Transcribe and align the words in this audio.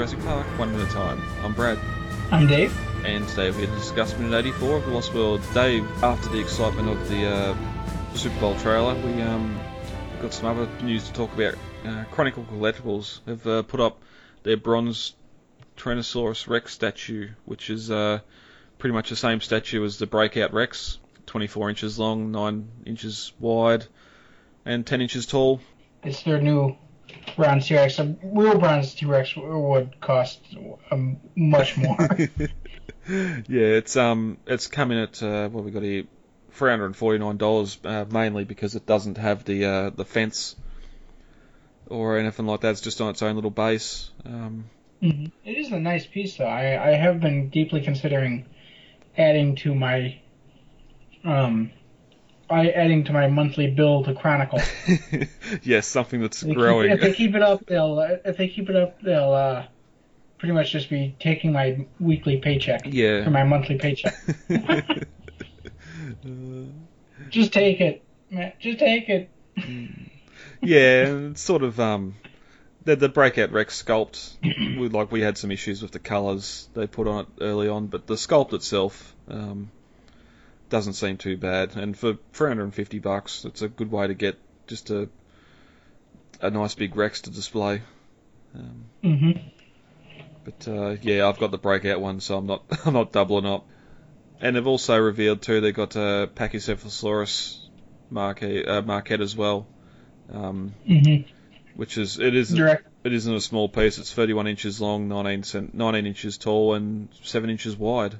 Jurassic 0.00 0.24
Park, 0.24 0.58
one 0.58 0.74
at 0.74 0.88
a 0.88 0.92
time. 0.92 1.20
I'm 1.44 1.52
Brad. 1.52 1.78
I'm 2.32 2.46
Dave. 2.46 2.74
And 3.04 3.28
today 3.28 3.50
we're 3.50 3.58
here 3.58 3.66
to 3.66 3.74
discuss 3.74 4.16
minute 4.16 4.46
84 4.46 4.76
of 4.76 4.86
The 4.86 4.90
Lost 4.92 5.12
World. 5.12 5.42
Dave, 5.52 5.86
after 6.02 6.30
the 6.30 6.40
excitement 6.40 6.88
of 6.88 7.08
the 7.10 7.26
uh, 7.26 7.56
Super 8.14 8.40
Bowl 8.40 8.54
trailer, 8.60 8.94
we 8.94 9.20
um, 9.20 9.60
got 10.22 10.32
some 10.32 10.46
other 10.46 10.70
news 10.82 11.06
to 11.08 11.12
talk 11.12 11.30
about. 11.34 11.54
Uh, 11.84 12.04
Chronicle 12.04 12.44
Collectibles 12.44 13.20
have 13.26 13.46
uh, 13.46 13.62
put 13.62 13.80
up 13.80 14.00
their 14.42 14.56
bronze 14.56 15.14
Tyrannosaurus 15.76 16.48
Rex 16.48 16.72
statue, 16.72 17.28
which 17.44 17.68
is 17.68 17.90
uh, 17.90 18.20
pretty 18.78 18.94
much 18.94 19.10
the 19.10 19.16
same 19.16 19.42
statue 19.42 19.84
as 19.84 19.98
the 19.98 20.06
Breakout 20.06 20.54
Rex, 20.54 20.98
24 21.26 21.68
inches 21.68 21.98
long, 21.98 22.30
9 22.30 22.68
inches 22.86 23.34
wide, 23.38 23.84
and 24.64 24.86
10 24.86 25.02
inches 25.02 25.26
tall. 25.26 25.60
It's 26.02 26.22
their 26.22 26.40
new 26.40 26.78
bronze 27.36 27.66
T-Rex. 27.66 27.98
A 27.98 28.16
real 28.22 28.58
bronze 28.58 28.94
T-Rex 28.94 29.36
would 29.36 30.00
cost 30.00 30.40
um, 30.90 31.18
much 31.34 31.76
more. 31.76 31.96
yeah, 33.08 33.42
it's 33.48 33.96
um, 33.96 34.38
it's 34.46 34.66
coming 34.66 34.98
at 34.98 35.22
uh, 35.22 35.48
what 35.48 35.64
we 35.64 35.70
got 35.70 35.82
here, 35.82 36.04
three 36.52 36.70
hundred 36.70 36.86
and 36.86 36.96
forty 36.96 37.18
nine 37.18 37.36
dollars, 37.36 37.78
uh, 37.84 38.04
mainly 38.10 38.44
because 38.44 38.74
it 38.74 38.86
doesn't 38.86 39.18
have 39.18 39.44
the 39.44 39.64
uh, 39.64 39.90
the 39.90 40.04
fence 40.04 40.56
or 41.86 42.18
anything 42.18 42.46
like 42.46 42.60
that. 42.60 42.70
It's 42.70 42.80
just 42.80 43.00
on 43.00 43.10
its 43.10 43.22
own 43.22 43.34
little 43.34 43.50
base. 43.50 44.10
Um, 44.24 44.70
mm-hmm. 45.02 45.26
it 45.44 45.58
is 45.58 45.72
a 45.72 45.80
nice 45.80 46.06
piece, 46.06 46.36
though. 46.36 46.46
I 46.46 46.90
I 46.90 46.94
have 46.94 47.20
been 47.20 47.48
deeply 47.50 47.80
considering 47.82 48.46
adding 49.16 49.56
to 49.56 49.74
my 49.74 50.20
um. 51.24 51.72
I 52.50 52.70
adding 52.70 53.04
to 53.04 53.12
my 53.12 53.28
monthly 53.28 53.70
bill 53.70 54.02
to 54.04 54.14
Chronicle. 54.14 54.60
yes, 55.62 55.86
something 55.86 56.20
that's 56.20 56.42
if 56.42 56.54
growing. 56.54 56.90
Keep, 56.90 56.96
if 56.96 57.00
they 57.00 57.12
keep 57.12 57.34
it 57.36 57.42
up, 57.42 57.64
they'll 57.66 58.00
if 58.24 58.36
they 58.36 58.48
keep 58.48 58.68
it 58.68 58.76
up, 58.76 59.00
they'll 59.02 59.32
uh, 59.32 59.66
pretty 60.38 60.52
much 60.52 60.72
just 60.72 60.90
be 60.90 61.14
taking 61.20 61.52
my 61.52 61.86
weekly 62.00 62.38
paycheck. 62.38 62.82
Yeah. 62.86 63.26
Or 63.26 63.30
my 63.30 63.44
monthly 63.44 63.78
paycheck. 63.78 64.14
just 67.30 67.52
take 67.52 67.80
it, 67.80 68.02
man. 68.30 68.52
Just 68.58 68.80
take 68.80 69.08
it. 69.08 69.30
yeah, 70.60 71.34
sort 71.34 71.62
of 71.62 71.78
um, 71.78 72.16
the 72.84 72.96
the 72.96 73.08
breakout 73.08 73.52
Rex 73.52 73.80
sculpt. 73.80 74.36
we, 74.42 74.88
like 74.88 75.12
we 75.12 75.20
had 75.20 75.38
some 75.38 75.52
issues 75.52 75.82
with 75.82 75.92
the 75.92 76.00
colours 76.00 76.68
they 76.74 76.88
put 76.88 77.06
on 77.06 77.20
it 77.20 77.28
early 77.40 77.68
on, 77.68 77.86
but 77.86 78.08
the 78.08 78.14
sculpt 78.14 78.54
itself 78.54 79.14
um, 79.28 79.70
doesn't 80.70 80.94
seem 80.94 81.18
too 81.18 81.36
bad. 81.36 81.76
And 81.76 81.96
for 81.96 82.16
350 82.32 82.98
bucks, 83.00 83.44
it's 83.44 83.62
a 83.62 83.68
good 83.68 83.90
way 83.90 84.06
to 84.06 84.14
get 84.14 84.38
just 84.66 84.90
a 84.90 85.08
a 86.40 86.50
nice 86.50 86.74
big 86.74 86.96
Rex 86.96 87.22
to 87.22 87.30
display. 87.30 87.82
Um, 88.54 88.84
mm-hmm. 89.04 89.48
But 90.44 90.68
uh, 90.68 90.96
yeah, 91.02 91.28
I've 91.28 91.38
got 91.38 91.50
the 91.50 91.58
breakout 91.58 92.00
one, 92.00 92.20
so 92.20 92.38
I'm 92.38 92.46
not 92.46 92.64
I'm 92.86 92.94
not 92.94 93.12
doubling 93.12 93.46
up. 93.46 93.66
And 94.40 94.56
they've 94.56 94.66
also 94.66 94.96
revealed 94.96 95.42
too 95.42 95.60
they've 95.60 95.74
got 95.74 95.96
a 95.96 96.30
Pachycephalosaurus 96.34 97.58
maquette, 98.10 98.66
uh, 98.66 98.82
maquette 98.82 99.20
as 99.20 99.36
well, 99.36 99.66
um, 100.32 100.74
mm-hmm. 100.88 101.30
which 101.74 101.98
is 101.98 102.18
it 102.18 102.34
is 102.34 102.48
Direct. 102.50 102.86
it 103.04 103.12
isn't 103.12 103.34
a 103.34 103.40
small 103.40 103.68
piece. 103.68 103.98
It's 103.98 104.12
31 104.12 104.46
inches 104.46 104.80
long, 104.80 105.08
19 105.08 105.42
cent, 105.42 105.74
19 105.74 106.06
inches 106.06 106.38
tall, 106.38 106.74
and 106.74 107.08
seven 107.22 107.50
inches 107.50 107.76
wide. 107.76 108.14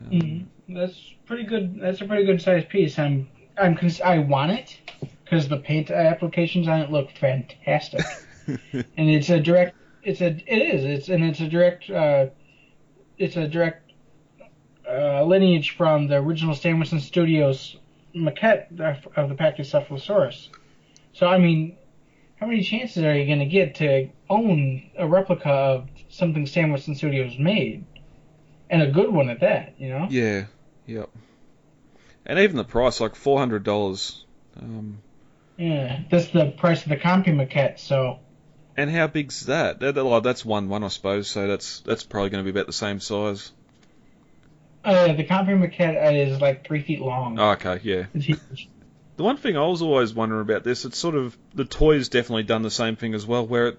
Um, 0.00 0.10
mm-hmm. 0.10 0.74
That's 0.74 0.98
pretty 1.32 1.48
good. 1.48 1.80
That's 1.80 2.02
a 2.02 2.04
pretty 2.04 2.24
good 2.24 2.42
sized 2.42 2.68
piece. 2.68 2.98
I'm 2.98 3.26
I'm 3.56 3.74
cons- 3.74 4.02
I 4.02 4.18
want 4.18 4.52
it 4.52 4.78
because 5.24 5.48
the 5.48 5.56
paint 5.56 5.90
applications 5.90 6.68
on 6.68 6.80
it 6.80 6.90
look 6.90 7.10
fantastic, 7.12 8.04
and 8.46 8.84
it's 8.96 9.30
a 9.30 9.40
direct 9.40 9.74
it's 10.02 10.20
a 10.20 10.26
it 10.26 10.74
is 10.74 10.84
it's 10.84 11.08
and 11.08 11.24
it's 11.24 11.40
a 11.40 11.48
direct 11.48 11.88
uh, 11.88 12.26
it's 13.16 13.36
a 13.36 13.48
direct 13.48 13.92
uh, 14.86 15.24
lineage 15.24 15.74
from 15.74 16.06
the 16.06 16.16
original 16.16 16.54
Winston 16.62 17.00
Studios 17.00 17.78
maquette 18.14 18.66
of 19.16 19.30
the 19.30 19.34
Pachycephalosaurus. 19.34 20.48
So 21.14 21.28
I 21.28 21.38
mean, 21.38 21.78
how 22.36 22.46
many 22.46 22.62
chances 22.62 23.04
are 23.04 23.16
you 23.16 23.24
going 23.24 23.38
to 23.38 23.46
get 23.46 23.76
to 23.76 24.10
own 24.28 24.90
a 24.98 25.08
replica 25.08 25.48
of 25.48 25.88
something 26.10 26.42
Winston 26.42 26.94
Studios 26.94 27.38
made, 27.38 27.86
and 28.68 28.82
a 28.82 28.90
good 28.90 29.10
one 29.10 29.30
at 29.30 29.40
that? 29.40 29.80
You 29.80 29.88
know? 29.88 30.08
Yeah. 30.10 30.44
Yep. 30.86 31.10
And 32.26 32.38
even 32.38 32.56
the 32.56 32.64
price, 32.64 33.00
like 33.00 33.14
four 33.14 33.38
hundred 33.38 33.64
dollars. 33.64 34.24
Um, 34.60 34.98
yeah, 35.56 36.00
that's 36.10 36.28
the 36.28 36.50
price 36.56 36.82
of 36.82 36.88
the 36.88 36.96
Compy 36.96 37.34
maquette. 37.34 37.78
So 37.78 38.20
and 38.76 38.90
how 38.90 39.06
big's 39.06 39.46
that? 39.46 39.80
That's 39.80 40.44
one 40.44 40.68
one, 40.68 40.84
I 40.84 40.88
suppose. 40.88 41.28
So 41.28 41.46
that's 41.46 41.80
that's 41.80 42.04
probably 42.04 42.30
going 42.30 42.44
to 42.44 42.50
be 42.50 42.56
about 42.56 42.66
the 42.66 42.72
same 42.72 43.00
size. 43.00 43.52
Uh, 44.84 45.12
the 45.12 45.24
Compy 45.24 45.58
maquette 45.58 46.26
is 46.26 46.40
like 46.40 46.66
three 46.66 46.82
feet 46.82 47.00
long. 47.00 47.38
Oh, 47.38 47.50
okay, 47.50 47.80
yeah. 47.82 48.06
The 49.14 49.24
one 49.24 49.36
thing 49.36 49.58
I 49.58 49.66
was 49.66 49.82
always 49.82 50.14
wondering 50.14 50.40
about 50.40 50.64
this, 50.64 50.86
it's 50.86 50.96
sort 50.96 51.14
of 51.14 51.36
the 51.54 51.66
toy's 51.66 52.08
definitely 52.08 52.44
done 52.44 52.62
the 52.62 52.70
same 52.70 52.96
thing 52.96 53.12
as 53.12 53.26
well, 53.26 53.46
where 53.46 53.68
it 53.68 53.78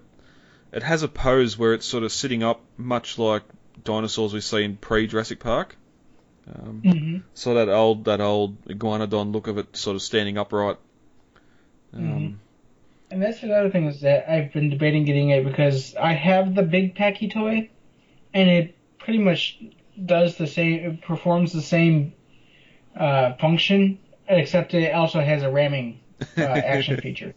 it 0.72 0.84
has 0.84 1.02
a 1.02 1.08
pose 1.08 1.58
where 1.58 1.74
it's 1.74 1.84
sort 1.84 2.04
of 2.04 2.12
sitting 2.12 2.44
up, 2.44 2.60
much 2.76 3.18
like 3.18 3.42
dinosaurs 3.82 4.32
we 4.32 4.40
see 4.40 4.62
in 4.62 4.76
pre 4.76 5.08
Jurassic 5.08 5.40
Park. 5.40 5.76
Um, 6.52 6.82
mm-hmm. 6.84 7.18
So 7.34 7.54
that 7.54 7.68
old 7.68 8.04
that 8.04 8.20
old 8.20 8.62
iguanodon 8.66 9.32
look 9.32 9.46
of 9.46 9.58
it, 9.58 9.76
sort 9.76 9.96
of 9.96 10.02
standing 10.02 10.38
upright. 10.38 10.76
Um, 11.94 12.02
mm-hmm. 12.02 12.34
And 13.10 13.22
that's 13.22 13.42
another 13.42 13.70
thing 13.70 13.86
is 13.86 14.00
that 14.00 14.30
I've 14.30 14.52
been 14.52 14.70
debating 14.70 15.04
getting 15.04 15.30
it 15.30 15.44
because 15.44 15.94
I 15.94 16.12
have 16.14 16.54
the 16.54 16.62
big 16.62 16.94
Packy 16.94 17.28
toy, 17.28 17.70
and 18.32 18.50
it 18.50 18.76
pretty 18.98 19.20
much 19.20 19.58
does 20.04 20.36
the 20.36 20.46
same, 20.46 20.84
it 20.84 21.02
performs 21.02 21.52
the 21.52 21.62
same 21.62 22.12
uh, 22.96 23.34
function, 23.34 23.98
except 24.28 24.74
it 24.74 24.92
also 24.92 25.20
has 25.20 25.42
a 25.42 25.50
ramming 25.50 26.00
uh, 26.36 26.40
action 26.40 27.00
feature. 27.00 27.34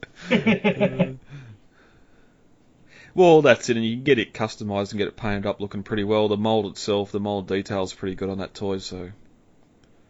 Well, 3.18 3.42
that's 3.42 3.68
it, 3.68 3.78
and 3.78 3.84
you 3.84 3.96
can 3.96 4.04
get 4.04 4.20
it 4.20 4.32
customized 4.32 4.92
and 4.92 5.00
get 5.00 5.08
it 5.08 5.18
painted 5.18 5.48
up 5.48 5.60
looking 5.60 5.82
pretty 5.82 6.04
well. 6.04 6.28
The 6.28 6.38
mold 6.38 6.68
itself, 6.68 7.12
the 7.12 7.20
mold 7.20 7.48
detail 7.48 7.82
is 7.82 7.92
pretty 7.92 8.14
good 8.14 8.30
on 8.30 8.38
that 8.38 8.54
toy, 8.54 8.78
so. 8.78 9.10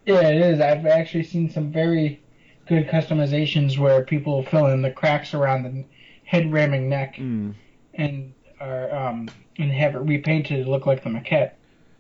Yeah, 0.06 0.28
it 0.28 0.42
is. 0.42 0.60
I've 0.60 0.86
actually 0.86 1.24
seen 1.24 1.50
some 1.50 1.72
very 1.72 2.22
good 2.68 2.90
customizations 2.90 3.78
where 3.78 4.04
people 4.04 4.44
fill 4.44 4.68
in 4.68 4.82
the 4.82 4.92
cracks 4.92 5.34
around 5.34 5.64
the 5.64 5.86
head 6.26 6.52
ramming 6.52 6.90
neck 6.90 7.16
mm. 7.16 7.54
and 7.94 8.34
are 8.60 8.94
um, 8.94 9.30
and 9.58 9.72
have 9.72 9.96
it 9.96 10.00
repainted 10.00 10.66
to 10.66 10.70
look 10.70 10.86
like 10.86 11.02
the 11.06 11.10
maquette. 11.10 11.54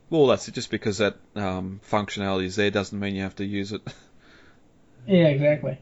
Well, 0.10 0.28
that's 0.28 0.50
it. 0.50 0.56
Just 0.56 0.70
because 0.70 0.98
that 0.98 1.16
um, 1.36 1.80
functionality 1.90 2.48
is 2.48 2.58
there 2.58 2.70
doesn't 2.70 3.00
mean 3.00 3.16
you 3.16 3.24
have 3.24 3.38
to 3.38 3.46
use 3.46 3.72
it. 3.72 3.82
yeah, 5.08 5.28
exactly. 5.30 5.78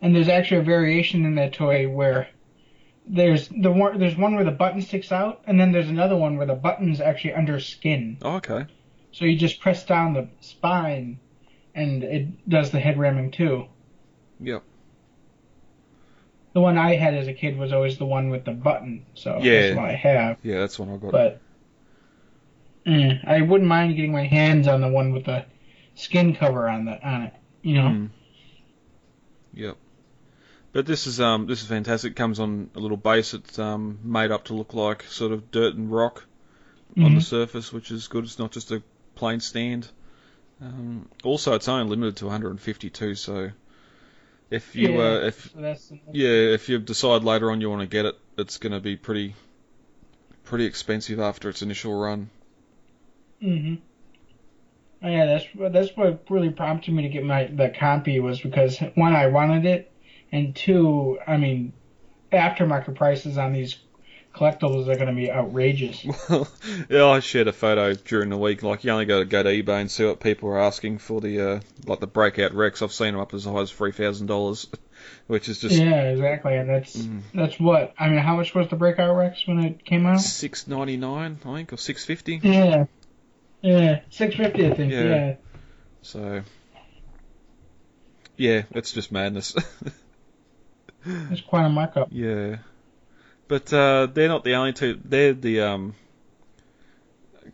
And 0.00 0.16
there's 0.16 0.28
actually 0.28 0.60
a 0.60 0.64
variation 0.64 1.26
in 1.26 1.34
that 1.34 1.52
toy 1.52 1.90
where 1.90 2.28
there's 3.06 3.48
the 3.48 3.70
one 3.70 3.98
there's 3.98 4.16
one 4.16 4.34
where 4.34 4.44
the 4.44 4.50
button 4.50 4.80
sticks 4.80 5.12
out, 5.12 5.42
and 5.46 5.60
then 5.60 5.72
there's 5.72 5.88
another 5.88 6.16
one 6.16 6.36
where 6.36 6.46
the 6.46 6.54
button's 6.54 7.00
actually 7.00 7.34
under 7.34 7.60
skin. 7.60 8.18
Oh, 8.22 8.36
okay. 8.36 8.66
So 9.12 9.24
you 9.24 9.36
just 9.36 9.60
press 9.60 9.84
down 9.84 10.14
the 10.14 10.28
spine, 10.40 11.18
and 11.74 12.02
it 12.02 12.48
does 12.48 12.70
the 12.70 12.80
head 12.80 12.98
ramming 12.98 13.30
too. 13.30 13.66
Yep. 14.40 14.62
The 16.54 16.60
one 16.60 16.78
I 16.78 16.94
had 16.94 17.14
as 17.14 17.26
a 17.26 17.32
kid 17.32 17.58
was 17.58 17.72
always 17.72 17.98
the 17.98 18.06
one 18.06 18.30
with 18.30 18.44
the 18.44 18.52
button, 18.52 19.04
so 19.14 19.38
yeah. 19.42 19.60
that's 19.60 19.76
what 19.76 19.84
I 19.86 19.94
have. 19.94 20.38
Yeah, 20.42 20.60
that's 20.60 20.78
one 20.78 20.90
I 20.90 20.96
got. 20.96 21.12
But 21.12 21.40
eh, 22.86 23.18
I 23.26 23.42
wouldn't 23.42 23.68
mind 23.68 23.96
getting 23.96 24.12
my 24.12 24.26
hands 24.26 24.68
on 24.68 24.80
the 24.80 24.88
one 24.88 25.12
with 25.12 25.26
the 25.26 25.44
skin 25.94 26.34
cover 26.34 26.68
on 26.68 26.84
the 26.84 27.06
on 27.06 27.22
it. 27.22 27.34
You 27.62 27.74
know. 27.74 27.88
Mm. 27.88 28.10
Yep. 29.54 29.76
But 30.74 30.86
this 30.86 31.06
is 31.06 31.20
um 31.20 31.46
this 31.46 31.62
is 31.62 31.68
fantastic. 31.68 32.10
It 32.10 32.16
comes 32.16 32.40
on 32.40 32.68
a 32.74 32.80
little 32.80 32.96
base. 32.96 33.30
that's 33.30 33.58
um 33.60 34.00
made 34.02 34.32
up 34.32 34.46
to 34.46 34.54
look 34.54 34.74
like 34.74 35.04
sort 35.04 35.30
of 35.30 35.52
dirt 35.52 35.76
and 35.76 35.90
rock 35.90 36.26
mm-hmm. 36.90 37.04
on 37.04 37.14
the 37.14 37.20
surface, 37.20 37.72
which 37.72 37.92
is 37.92 38.08
good. 38.08 38.24
It's 38.24 38.40
not 38.40 38.50
just 38.50 38.72
a 38.72 38.82
plain 39.14 39.38
stand. 39.38 39.88
Um, 40.60 41.08
also, 41.22 41.54
it's 41.54 41.68
only 41.68 41.88
limited 41.88 42.16
to 42.16 42.26
152, 42.26 43.14
so 43.14 43.50
if 44.50 44.74
you 44.74 44.94
yeah, 44.94 44.98
uh, 44.98 45.26
if 45.26 45.54
yeah 46.12 46.28
if 46.28 46.68
you 46.68 46.80
decide 46.80 47.22
later 47.22 47.52
on 47.52 47.60
you 47.60 47.70
want 47.70 47.82
to 47.82 47.86
get 47.86 48.06
it, 48.06 48.18
it's 48.36 48.58
going 48.58 48.72
to 48.72 48.80
be 48.80 48.96
pretty 48.96 49.36
pretty 50.42 50.64
expensive 50.64 51.20
after 51.20 51.48
its 51.48 51.62
initial 51.62 51.94
run. 51.94 52.30
Mhm. 53.40 53.78
Oh, 55.04 55.08
yeah, 55.08 55.26
that's 55.26 55.46
that's 55.72 55.96
what 55.96 56.24
really 56.30 56.50
prompted 56.50 56.92
me 56.94 57.04
to 57.04 57.08
get 57.08 57.24
my 57.24 57.44
the 57.44 57.68
compy 57.68 58.20
was 58.20 58.40
because 58.40 58.80
when 58.96 59.14
I 59.14 59.28
wanted 59.28 59.66
it, 59.66 59.92
and 60.32 60.54
two, 60.54 61.18
I 61.26 61.36
mean, 61.36 61.72
aftermarket 62.32 62.96
prices 62.96 63.38
on 63.38 63.52
these 63.52 63.76
collectibles 64.34 64.88
are 64.88 64.96
going 64.96 65.06
to 65.06 65.14
be 65.14 65.30
outrageous. 65.30 66.04
Well, 66.28 66.48
yeah, 66.88 67.06
I 67.06 67.20
shared 67.20 67.48
a 67.48 67.52
photo 67.52 67.94
during 67.94 68.30
the 68.30 68.36
week. 68.36 68.62
Like, 68.62 68.82
you 68.82 68.90
only 68.90 69.04
got 69.04 69.20
to 69.20 69.24
go 69.24 69.42
to 69.42 69.50
eBay 69.50 69.80
and 69.80 69.90
see 69.90 70.04
what 70.04 70.20
people 70.20 70.48
are 70.48 70.58
asking 70.58 70.98
for 70.98 71.20
the 71.20 71.40
uh, 71.40 71.60
like 71.86 72.00
the 72.00 72.06
breakout 72.06 72.52
Rex. 72.54 72.82
I've 72.82 72.92
seen 72.92 73.12
them 73.12 73.20
up 73.20 73.32
as 73.34 73.44
high 73.44 73.60
as 73.60 73.70
three 73.70 73.92
thousand 73.92 74.26
dollars. 74.26 74.66
which 75.26 75.48
is 75.48 75.60
just 75.60 75.76
Yeah, 75.76 76.10
exactly. 76.10 76.56
And 76.56 76.68
that's 76.68 76.96
Mm. 76.96 77.22
that's 77.34 77.58
what 77.58 77.94
I 77.98 78.08
mean. 78.08 78.18
How 78.18 78.36
much 78.36 78.54
was 78.54 78.68
the 78.68 78.76
Breakout 78.76 79.16
Rex 79.16 79.46
when 79.46 79.60
it 79.60 79.84
came 79.84 80.06
out? 80.06 80.20
six 80.20 80.66
ninety 80.66 80.96
nine, 80.96 81.38
I 81.44 81.54
think, 81.56 81.72
or 81.72 81.76
six 81.76 82.04
fifty. 82.04 82.40
Yeah, 82.42 82.86
yeah, 83.60 84.00
six 84.10 84.34
fifty, 84.36 84.66
I 84.66 84.74
think. 84.74 84.92
Yeah. 84.92 85.02
Yeah. 85.02 85.34
So 86.02 86.42
yeah, 88.36 88.62
it's 88.70 88.92
just 88.92 89.12
madness. 89.12 89.54
it's 91.04 91.40
quite 91.40 91.64
a 91.64 91.68
markup. 91.68 92.08
yeah, 92.10 92.56
but 93.48 93.72
uh, 93.72 94.06
they're 94.06 94.28
not 94.28 94.44
the 94.44 94.54
only 94.54 94.72
two. 94.72 95.00
They're 95.04 95.32
the 95.32 95.60
um, 95.60 95.94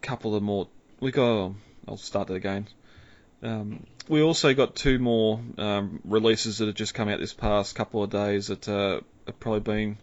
couple 0.02 0.34
of 0.34 0.42
more. 0.42 0.68
We 1.00 1.10
got. 1.10 1.52
I'll 1.88 1.96
start 1.96 2.28
that 2.28 2.34
again. 2.34 2.68
Um, 3.42 3.86
we 4.08 4.22
also 4.22 4.54
got 4.54 4.74
two 4.74 4.98
more 4.98 5.40
um, 5.56 6.00
releases 6.04 6.58
that 6.58 6.66
have 6.66 6.74
just 6.74 6.94
come 6.94 7.08
out 7.08 7.20
this 7.20 7.32
past 7.32 7.74
couple 7.74 8.02
of 8.02 8.10
days 8.10 8.48
that 8.48 8.68
uh, 8.68 9.00
have 9.26 9.40
probably 9.40 9.60
been 9.60 9.98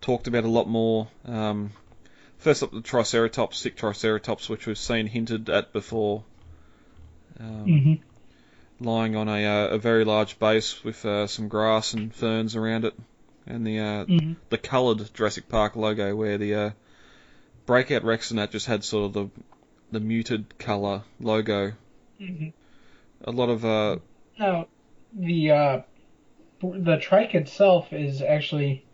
talked 0.00 0.26
about 0.28 0.44
a 0.44 0.48
lot 0.48 0.68
more. 0.68 1.08
Um, 1.26 1.72
first 2.38 2.62
up, 2.62 2.72
the 2.72 2.80
Triceratops, 2.80 3.58
sick 3.58 3.76
Triceratops, 3.76 4.48
which 4.48 4.66
we've 4.66 4.78
seen 4.78 5.06
hinted 5.06 5.50
at 5.50 5.72
before. 5.72 6.24
Um, 7.38 7.64
hmm 7.64 8.09
lying 8.80 9.14
on 9.16 9.28
a, 9.28 9.44
uh, 9.44 9.68
a 9.68 9.78
very 9.78 10.04
large 10.04 10.38
base 10.38 10.82
with 10.82 11.04
uh, 11.04 11.26
some 11.26 11.48
grass 11.48 11.94
and 11.94 12.14
ferns 12.14 12.56
around 12.56 12.84
it, 12.84 12.94
and 13.46 13.66
the 13.66 13.78
uh, 13.78 14.04
hmm 14.06 14.32
the 14.48 14.58
coloured 14.58 15.12
Jurassic 15.14 15.48
Park 15.48 15.76
logo, 15.76 16.16
where 16.16 16.38
the 16.38 16.54
uh, 16.54 16.70
Breakout 17.66 18.04
Rex 18.04 18.30
and 18.30 18.38
that 18.38 18.50
just 18.50 18.66
had 18.66 18.82
sort 18.84 19.04
of 19.04 19.12
the 19.12 19.30
the 19.92 20.00
muted 20.00 20.58
colour 20.58 21.02
logo. 21.20 21.72
hmm 22.18 22.48
A 23.24 23.30
lot 23.30 23.50
of 23.50 23.64
uh, 23.64 23.96
Now, 24.38 24.66
the 25.12 25.50
uh, 25.50 25.80
the 26.62 26.98
trike 26.98 27.34
itself 27.34 27.92
is 27.92 28.22
actually 28.22 28.84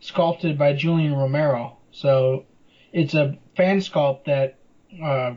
sculpted 0.00 0.58
by 0.58 0.72
Julian 0.72 1.14
Romero, 1.14 1.76
so 1.90 2.44
it's 2.92 3.14
a 3.14 3.36
fan 3.56 3.78
sculpt 3.78 4.24
that 4.24 4.58
uh, 5.02 5.34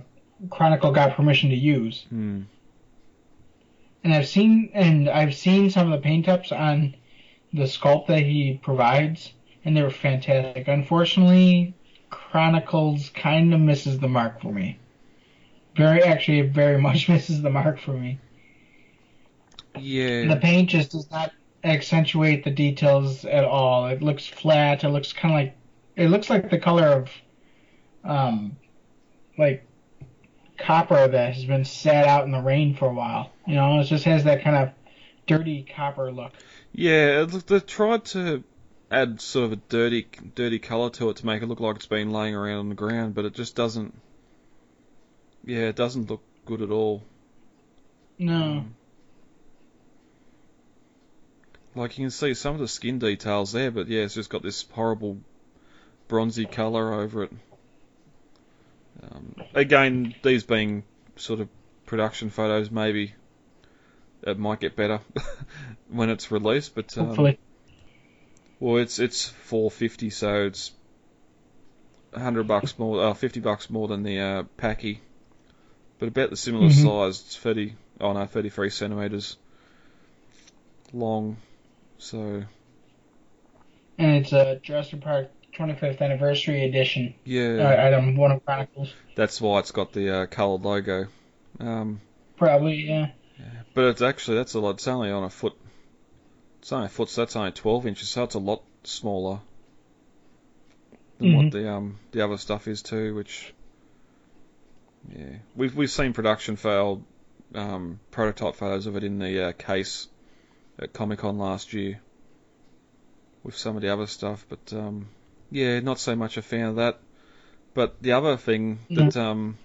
Chronicle 0.49 0.91
got 0.91 1.15
permission 1.15 1.49
to 1.49 1.55
use. 1.55 2.05
hmm, 2.09 2.41
And 4.03 4.13
I've 4.13 4.27
seen 4.27 4.71
and 4.73 5.09
I've 5.09 5.35
seen 5.35 5.69
some 5.69 5.91
of 5.91 5.99
the 5.99 6.03
paint 6.03 6.27
ups 6.27 6.51
on 6.51 6.95
the 7.51 7.63
sculpt 7.63 8.07
that 8.07 8.23
he 8.23 8.59
provides, 8.61 9.33
and 9.65 9.75
they 9.75 9.81
were 9.81 9.89
fantastic. 9.89 10.67
Unfortunately, 10.67 11.73
Chronicles 12.09 13.09
kind 13.09 13.53
of 13.53 13.59
misses 13.59 13.99
the 13.99 14.07
mark 14.07 14.41
for 14.41 14.51
me. 14.51 14.79
Very, 15.75 16.03
actually, 16.03 16.41
very 16.41 16.81
much 16.81 17.09
misses 17.09 17.41
the 17.41 17.49
mark 17.49 17.79
for 17.79 17.93
me. 17.93 18.19
Yeah. 19.77 20.27
The 20.27 20.37
paint 20.37 20.69
just 20.69 20.91
does 20.91 21.09
not 21.11 21.31
accentuate 21.63 22.43
the 22.43 22.51
details 22.51 23.25
at 23.25 23.43
all. 23.43 23.87
It 23.87 24.01
looks 24.01 24.25
flat. 24.25 24.83
It 24.83 24.89
looks 24.89 25.13
kind 25.13 25.33
of 25.33 25.37
like 25.39 25.55
it 25.95 26.09
looks 26.09 26.29
like 26.29 26.49
the 26.49 26.57
color 26.57 26.87
of 26.87 27.09
um 28.03 28.55
like 29.37 29.65
copper 30.59 31.07
that 31.07 31.33
has 31.33 31.45
been 31.45 31.65
sat 31.65 32.05
out 32.07 32.25
in 32.25 32.31
the 32.31 32.41
rain 32.41 32.75
for 32.75 32.87
a 32.89 32.93
while. 32.93 33.31
You 33.47 33.55
know, 33.55 33.79
it 33.79 33.85
just 33.85 34.03
has 34.05 34.23
that 34.25 34.43
kind 34.43 34.55
of 34.55 34.69
dirty 35.27 35.63
copper 35.75 36.11
look. 36.11 36.33
yeah. 36.73 37.23
it- 37.23 37.47
They 37.47 37.59
tried 37.59 38.05
to 38.05 38.43
add 38.91 39.21
sort 39.21 39.45
of 39.45 39.51
a 39.53 39.55
dirty 39.69 40.07
dirty 40.35 40.57
colour 40.59 40.89
to 40.89 41.09
it 41.09 41.17
to 41.17 41.25
make 41.25 41.41
it 41.43 41.45
look 41.47 41.59
like 41.59 41.75
it's 41.75 41.85
been 41.85 42.11
laying 42.11 42.35
around 42.35 42.57
on 42.59 42.69
the 42.69 42.75
ground, 42.75 43.13
but 43.15 43.25
it 43.25 43.33
just 43.33 43.55
doesn't. 43.55 43.93
Yeah, 45.45 45.67
it 45.69 45.75
doesn't 45.75 46.09
look 46.09 46.21
good 46.45 46.61
at 46.61 46.69
all. 46.71 47.03
No. 48.17 48.33
Mm. 48.33 48.65
Like 51.75 51.97
you 51.97 52.03
can 52.05 52.11
see 52.11 52.33
some 52.33 52.55
of 52.55 52.59
the 52.59 52.67
skin 52.67 52.99
details 52.99 53.51
there, 53.51 53.71
but 53.71 53.87
yeah, 53.87 54.01
it's 54.01 54.15
just 54.15 54.29
got 54.29 54.41
this 54.41 54.65
horrible 54.71 55.19
bronzy 56.07 56.45
colour 56.45 56.93
over 56.93 57.23
it. 57.23 57.31
Um, 59.03 59.35
again, 59.53 60.13
these 60.23 60.43
being 60.43 60.83
sort 61.15 61.39
of 61.39 61.49
production 61.85 62.29
photos, 62.29 62.69
maybe 62.71 63.13
it 64.23 64.37
might 64.37 64.59
get 64.59 64.75
better 64.75 64.99
when 65.89 66.09
it's 66.09 66.31
released. 66.31 66.75
But 66.75 66.97
um, 66.97 67.07
Hopefully. 67.07 67.39
well, 68.59 68.77
it's 68.77 68.99
it's 68.99 69.27
450, 69.29 70.09
so 70.09 70.45
it's 70.45 70.71
100 72.11 72.47
bucks 72.47 72.77
more, 72.79 73.03
uh, 73.07 73.13
50 73.13 73.39
bucks 73.39 73.69
more 73.69 73.87
than 73.87 74.03
the 74.03 74.19
uh, 74.19 74.43
Packy, 74.57 74.99
but 75.99 76.09
about 76.09 76.29
the 76.29 76.37
similar 76.37 76.69
Mhm. 76.69 76.83
size. 76.83 77.21
It's 77.21 77.37
30, 77.37 77.75
oh 78.01 78.13
no, 78.13 78.25
33 78.25 78.69
centimeters 78.69 79.37
long. 80.93 81.37
So 81.97 82.43
And 83.97 84.15
it's 84.15 84.31
a 84.31 84.59
Jurassic 84.63 85.01
Park 85.01 85.29
25th 85.59 86.01
anniversary 86.01 86.63
edition 86.63 87.13
yeah, 87.25 87.57
uh, 87.57 87.87
item, 87.87 88.15
one 88.15 88.31
of 88.31 88.45
Chronicles. 88.45 88.93
that's 89.15 89.41
why 89.41 89.59
it's 89.59 89.71
got 89.71 89.91
the 89.91 90.21
uh, 90.21 90.25
coloured 90.27 90.61
logo. 90.61 91.07
Um, 91.59 91.99
Probably, 92.37 92.87
yeah. 92.87 93.07
but 93.73 93.85
it's 93.85 94.01
actually 94.01 94.37
that's 94.37 94.53
a 94.53 94.59
lot. 94.61 94.71
It's 94.75 94.87
only 94.87 95.11
on 95.11 95.23
a 95.25 95.29
foot. 95.29 95.53
It's 96.59 96.71
only 96.71 96.85
a 96.85 96.89
foot, 96.89 97.09
so 97.09 97.21
that's 97.21 97.35
only 97.35 97.51
12 97.51 97.87
inches. 97.87 98.07
So 98.09 98.23
it's 98.23 98.35
a 98.35 98.39
lot 98.39 98.63
smaller 98.83 99.39
than 101.17 101.35
what 101.35 101.45
Mhm. 101.47 101.51
the 101.51 101.69
um 101.71 101.99
the 102.11 102.21
other 102.23 102.37
stuff 102.37 102.67
is 102.69 102.81
too. 102.81 103.13
Which 103.15 103.53
yeah, 105.13 105.35
we've 105.55 105.75
we've 105.75 105.91
seen 105.91 106.13
production 106.13 106.55
failed 106.55 107.03
um, 107.55 107.99
prototype 108.11 108.55
photos 108.55 108.85
of 108.87 108.95
it 108.95 109.03
in 109.03 109.19
the 109.19 109.47
uh, 109.47 109.51
case 109.53 110.07
at 110.77 110.93
Comic 110.93 111.19
Con 111.19 111.37
last 111.37 111.73
year 111.73 111.99
with 113.43 113.57
some 113.57 113.75
of 113.75 113.81
the 113.81 113.89
other 113.89 114.05
stuff, 114.07 114.45
but 114.47 114.71
um, 114.73 115.07
yeah, 115.51 115.79
not 115.79 115.99
so 115.99 116.15
much 116.15 116.37
a 116.37 116.41
fan 116.41 116.67
of 116.67 116.75
that. 116.75 116.99
But 117.73 118.01
the 118.01 118.13
other 118.13 118.37
thing 118.37 118.79
that 118.89 119.15
um, 119.15 119.57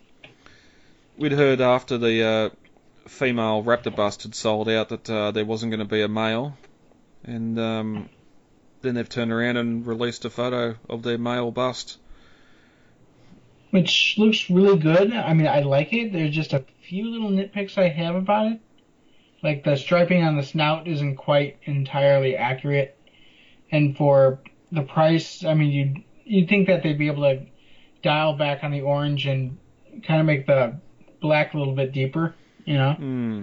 we'd 1.17 1.33
heard 1.33 1.61
after 1.61 1.99
the 1.99 2.23
uh, 2.23 2.51
female 3.09 3.63
raptor 3.63 3.95
bust 3.95 4.23
had 4.23 4.35
sold 4.35 4.69
out 4.69 4.91
that 4.91 5.11
uh, 5.11 5.31
there 5.31 5.45
wasn't 5.45 5.71
going 5.71 5.81
to 5.81 5.87
be 5.87 6.03
a 6.03 6.09
male, 6.09 6.57
and 7.25 7.59
um, 7.59 8.09
then 8.83 8.95
they've 8.95 9.09
turned 9.09 9.33
around 9.33 9.57
and 9.57 9.87
released 9.87 10.25
a 10.25 10.31
photo 10.31 10.77
of 10.89 11.03
their 11.03 11.19
male 11.19 11.51
bust. 11.51 11.99
Which 13.71 14.15
looks 14.19 14.49
really 14.51 14.79
good. 14.79 15.13
I 15.13 15.35
mean, 15.35 15.49
I 15.49 15.61
like 15.61 15.93
it. 15.93 16.13
There's 16.13 16.35
just 16.35 16.53
a 16.53 16.65
few 16.87 17.11
little 17.11 17.31
nitpicks 17.31 17.77
I 17.77 17.89
have 17.89 18.15
about 18.15 18.53
it. 18.53 18.61
Like 19.43 19.65
the 19.65 19.77
striping 19.77 20.23
on 20.23 20.37
the 20.37 20.43
snout 20.43 20.87
isn't 20.87 21.17
quite 21.17 21.59
entirely 21.65 22.37
accurate. 22.37 22.97
And 23.73 23.97
for 23.97 24.39
the 24.75 24.83
price, 24.83 25.45
I 25.45 25.55
mean, 25.55 25.71
you'd, 25.71 26.05
you'd 26.25 26.49
think 26.49 26.67
that 26.67 26.83
they'd 26.83 26.99
be 26.99 27.07
able 27.07 27.23
to 27.23 27.41
dial 28.03 28.35
back 28.35 28.63
on 28.63 28.71
the 28.71 28.83
orange 28.83 29.27
and 29.27 29.59
kind 30.07 30.21
of 30.21 30.27
make 30.27 30.47
the 30.47 30.77
black 31.21 31.55
a 31.55 31.59
little 31.59 31.75
bit 31.75 31.93
deeper, 31.93 32.35
you 32.65 32.75
know? 32.75 32.93
Hmm. 32.93 33.43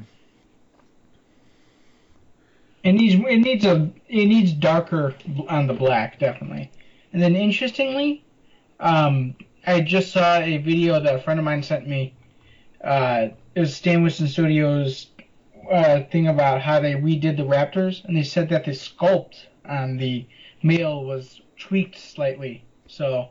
It 2.84 2.94
needs 2.94 3.14
it 3.14 3.38
needs 3.38 3.64
a 3.64 3.92
it 4.10 4.26
needs 4.26 4.54
darker 4.54 5.14
on 5.48 5.68
the 5.68 5.74
black 5.74 6.18
definitely. 6.18 6.72
And 7.14 7.22
then 7.22 7.36
interestingly, 7.36 8.24
um, 8.80 9.36
I 9.68 9.82
just 9.82 10.12
saw 10.12 10.40
a 10.40 10.58
video 10.58 11.00
that 11.00 11.16
a 11.16 11.20
friend 11.20 11.40
of 11.40 11.46
mine 11.46 11.62
sent 11.62 11.88
me. 11.88 12.16
Uh, 12.84 13.28
it 13.54 13.60
was 13.60 13.76
Stan 13.76 14.02
Winston 14.02 14.28
Studios 14.28 15.08
uh, 15.72 16.02
thing 16.12 16.28
about 16.28 16.62
how 16.62 16.80
they 16.80 16.94
redid 16.94 17.38
the 17.38 17.44
Raptors, 17.44 18.04
and 18.06 18.18
they 18.18 18.24
said 18.24 18.50
that 18.50 18.66
the 18.66 18.72
sculpt 18.72 19.46
on 19.68 19.98
the 19.98 20.26
male 20.64 21.04
was 21.04 21.42
tweaked 21.58 22.00
slightly. 22.00 22.64
So 22.88 23.30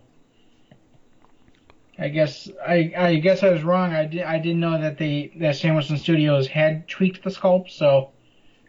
I 1.98 2.08
guess 2.08 2.48
I 2.66 2.92
I 2.96 3.14
guess 3.16 3.42
I 3.42 3.50
was 3.50 3.62
wrong. 3.62 3.92
I 3.92 4.06
did 4.06 4.22
I 4.22 4.38
didn't 4.38 4.60
know 4.60 4.80
that 4.80 4.98
they 4.98 5.32
that 5.36 5.60
Winston 5.62 5.98
Studios 5.98 6.46
had 6.46 6.88
tweaked 6.88 7.22
the 7.24 7.30
sculpt. 7.30 7.70
So 7.70 8.10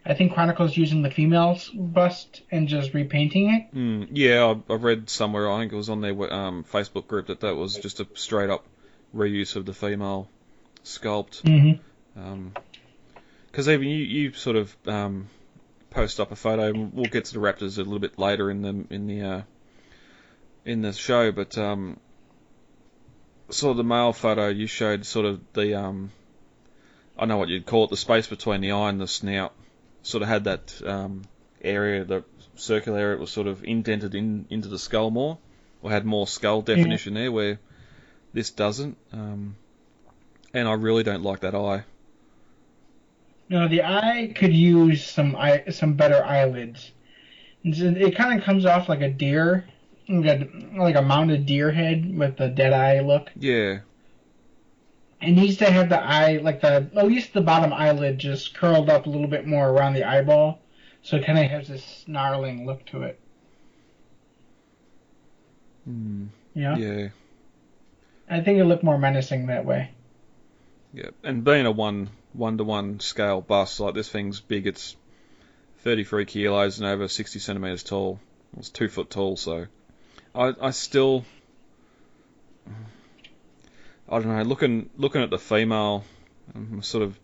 I 0.04 0.14
think 0.14 0.34
Chronicle's 0.34 0.76
using 0.76 1.02
the 1.02 1.10
female's 1.10 1.68
bust 1.68 2.42
and 2.50 2.66
just 2.68 2.92
repainting 2.92 3.50
it. 3.50 3.74
Mm, 3.74 4.08
yeah, 4.12 4.54
I, 4.68 4.72
I 4.72 4.76
read 4.76 5.08
somewhere. 5.08 5.50
I 5.50 5.60
think 5.60 5.72
it 5.72 5.76
was 5.76 5.88
on 5.88 6.00
their 6.00 6.32
um, 6.32 6.64
Facebook 6.64 7.06
group 7.06 7.28
that 7.28 7.40
that 7.40 7.54
was 7.54 7.76
just 7.76 8.00
a 8.00 8.06
straight 8.14 8.50
up 8.50 8.66
reuse 9.14 9.54
of 9.54 9.64
the 9.64 9.72
female 9.72 10.28
sculpt. 10.84 11.42
Mm-hmm. 11.42 12.48
Because 13.46 13.68
even 13.68 13.88
you, 13.88 14.04
you 14.04 14.32
sort 14.32 14.56
of 14.56 14.76
um, 14.86 15.28
post 15.92 16.20
up 16.20 16.32
a 16.32 16.36
photo. 16.36 16.68
and 16.68 16.92
We'll 16.92 17.06
get 17.06 17.26
to 17.26 17.34
the 17.34 17.40
Raptors 17.40 17.78
a 17.78 17.82
little 17.82 17.98
bit 17.98 18.18
later 18.18 18.50
in 18.50 18.62
the 18.62 18.94
in 18.94 19.06
the 19.06 19.22
uh, 19.22 19.42
in 20.64 20.82
the 20.82 20.92
show, 20.92 21.32
but 21.32 21.56
um, 21.58 21.98
sort 23.50 23.72
of 23.72 23.76
the 23.76 23.84
male 23.84 24.12
photo 24.12 24.48
you 24.48 24.66
showed, 24.66 25.04
sort 25.06 25.26
of 25.26 25.40
the 25.52 25.74
um, 25.74 26.10
I 27.18 27.26
know 27.26 27.36
what 27.36 27.48
you'd 27.48 27.66
call 27.66 27.84
it, 27.84 27.90
the 27.90 27.96
space 27.96 28.26
between 28.26 28.60
the 28.60 28.72
eye 28.72 28.88
and 28.88 29.00
the 29.00 29.08
snout, 29.08 29.52
sort 30.02 30.22
of 30.22 30.28
had 30.28 30.44
that 30.44 30.80
um, 30.84 31.22
area, 31.62 32.04
the 32.04 32.24
circular 32.56 32.98
area, 32.98 33.16
it 33.16 33.20
was 33.20 33.30
sort 33.30 33.46
of 33.46 33.64
indented 33.64 34.14
in 34.14 34.46
into 34.50 34.68
the 34.68 34.78
skull 34.78 35.10
more, 35.10 35.38
or 35.82 35.90
had 35.90 36.04
more 36.04 36.26
skull 36.26 36.62
definition 36.62 37.14
there, 37.14 37.32
where 37.32 37.58
this 38.32 38.50
doesn't. 38.50 38.96
Um, 39.12 39.56
and 40.54 40.68
I 40.68 40.74
really 40.74 41.02
don't 41.02 41.22
like 41.22 41.40
that 41.40 41.54
eye. 41.54 41.84
No, 43.48 43.68
the 43.68 43.82
eye 43.82 44.32
could 44.34 44.54
use 44.54 45.04
some 45.04 45.36
eye, 45.36 45.64
some 45.70 45.94
better 45.94 46.24
eyelids. 46.24 46.92
It's- 47.64 47.80
It 47.82 48.16
kind 48.16 48.38
of 48.38 48.44
comes 48.44 48.64
off 48.64 48.88
like 48.88 49.02
a 49.02 49.10
deer, 49.10 49.64
like 50.08 50.40
a, 50.40 50.48
like 50.76 50.96
a 50.96 51.02
mounted 51.02 51.46
deer 51.46 51.70
head 51.70 52.16
with 52.18 52.36
the 52.36 52.48
dead 52.48 52.72
eye 52.72 53.00
look. 53.00 53.30
Yeah, 53.36 53.80
It 55.20 55.32
needs 55.32 55.56
to 55.58 55.70
have 55.70 55.88
the 55.88 56.00
eye, 56.02 56.38
like 56.38 56.60
the 56.60 56.88
at 56.96 57.06
least 57.06 57.32
the 57.34 57.40
bottom 57.42 57.72
eyelid, 57.72 58.18
just 58.18 58.54
curled 58.54 58.90
up 58.90 59.06
a 59.06 59.10
little 59.10 59.28
bit 59.28 59.46
more 59.46 59.68
around 59.68 59.92
the 59.94 60.02
eyeball, 60.04 60.60
so 61.02 61.16
it 61.16 61.24
kind 61.24 61.38
of 61.38 61.44
has 61.50 61.68
this 61.68 61.84
snarling 61.84 62.66
look 62.66 62.84
to 62.86 63.02
it. 63.02 63.20
mm, 65.88 66.28
know? 66.54 66.74
yeah, 66.76 67.08
I 68.28 68.40
think 68.40 68.58
it 68.58 68.64
looked 68.64 68.82
more 68.82 68.98
menacing 68.98 69.46
that 69.46 69.64
way. 69.64 69.90
yeah. 70.92 71.10
And 71.22 71.44
being 71.44 71.66
a 71.66 71.70
one 71.70 72.10
one 72.32 72.58
to 72.58 72.64
one 72.64 73.00
scale 73.00 73.40
bust 73.40 73.80
like 73.80 73.94
this 73.94 74.08
thing's 74.08 74.40
big, 74.40 74.66
it's 74.66 74.96
33 75.80 76.24
kilos 76.24 76.78
and 76.78 76.86
over 76.88 77.08
60 77.08 77.38
centimeters 77.38 77.82
tall. 77.82 78.20
It's 78.56 78.70
two 78.70 78.88
foot 78.88 79.10
tall, 79.10 79.36
so 79.36 79.66
I 80.34 80.54
I 80.60 80.70
still 80.70 81.24
I 84.08 84.18
don't 84.18 84.28
know. 84.28 84.42
Looking 84.42 84.90
looking 84.96 85.22
at 85.22 85.30
the 85.30 85.38
female, 85.38 86.04
I'm 86.54 86.82
sort 86.82 87.04
of 87.04 87.18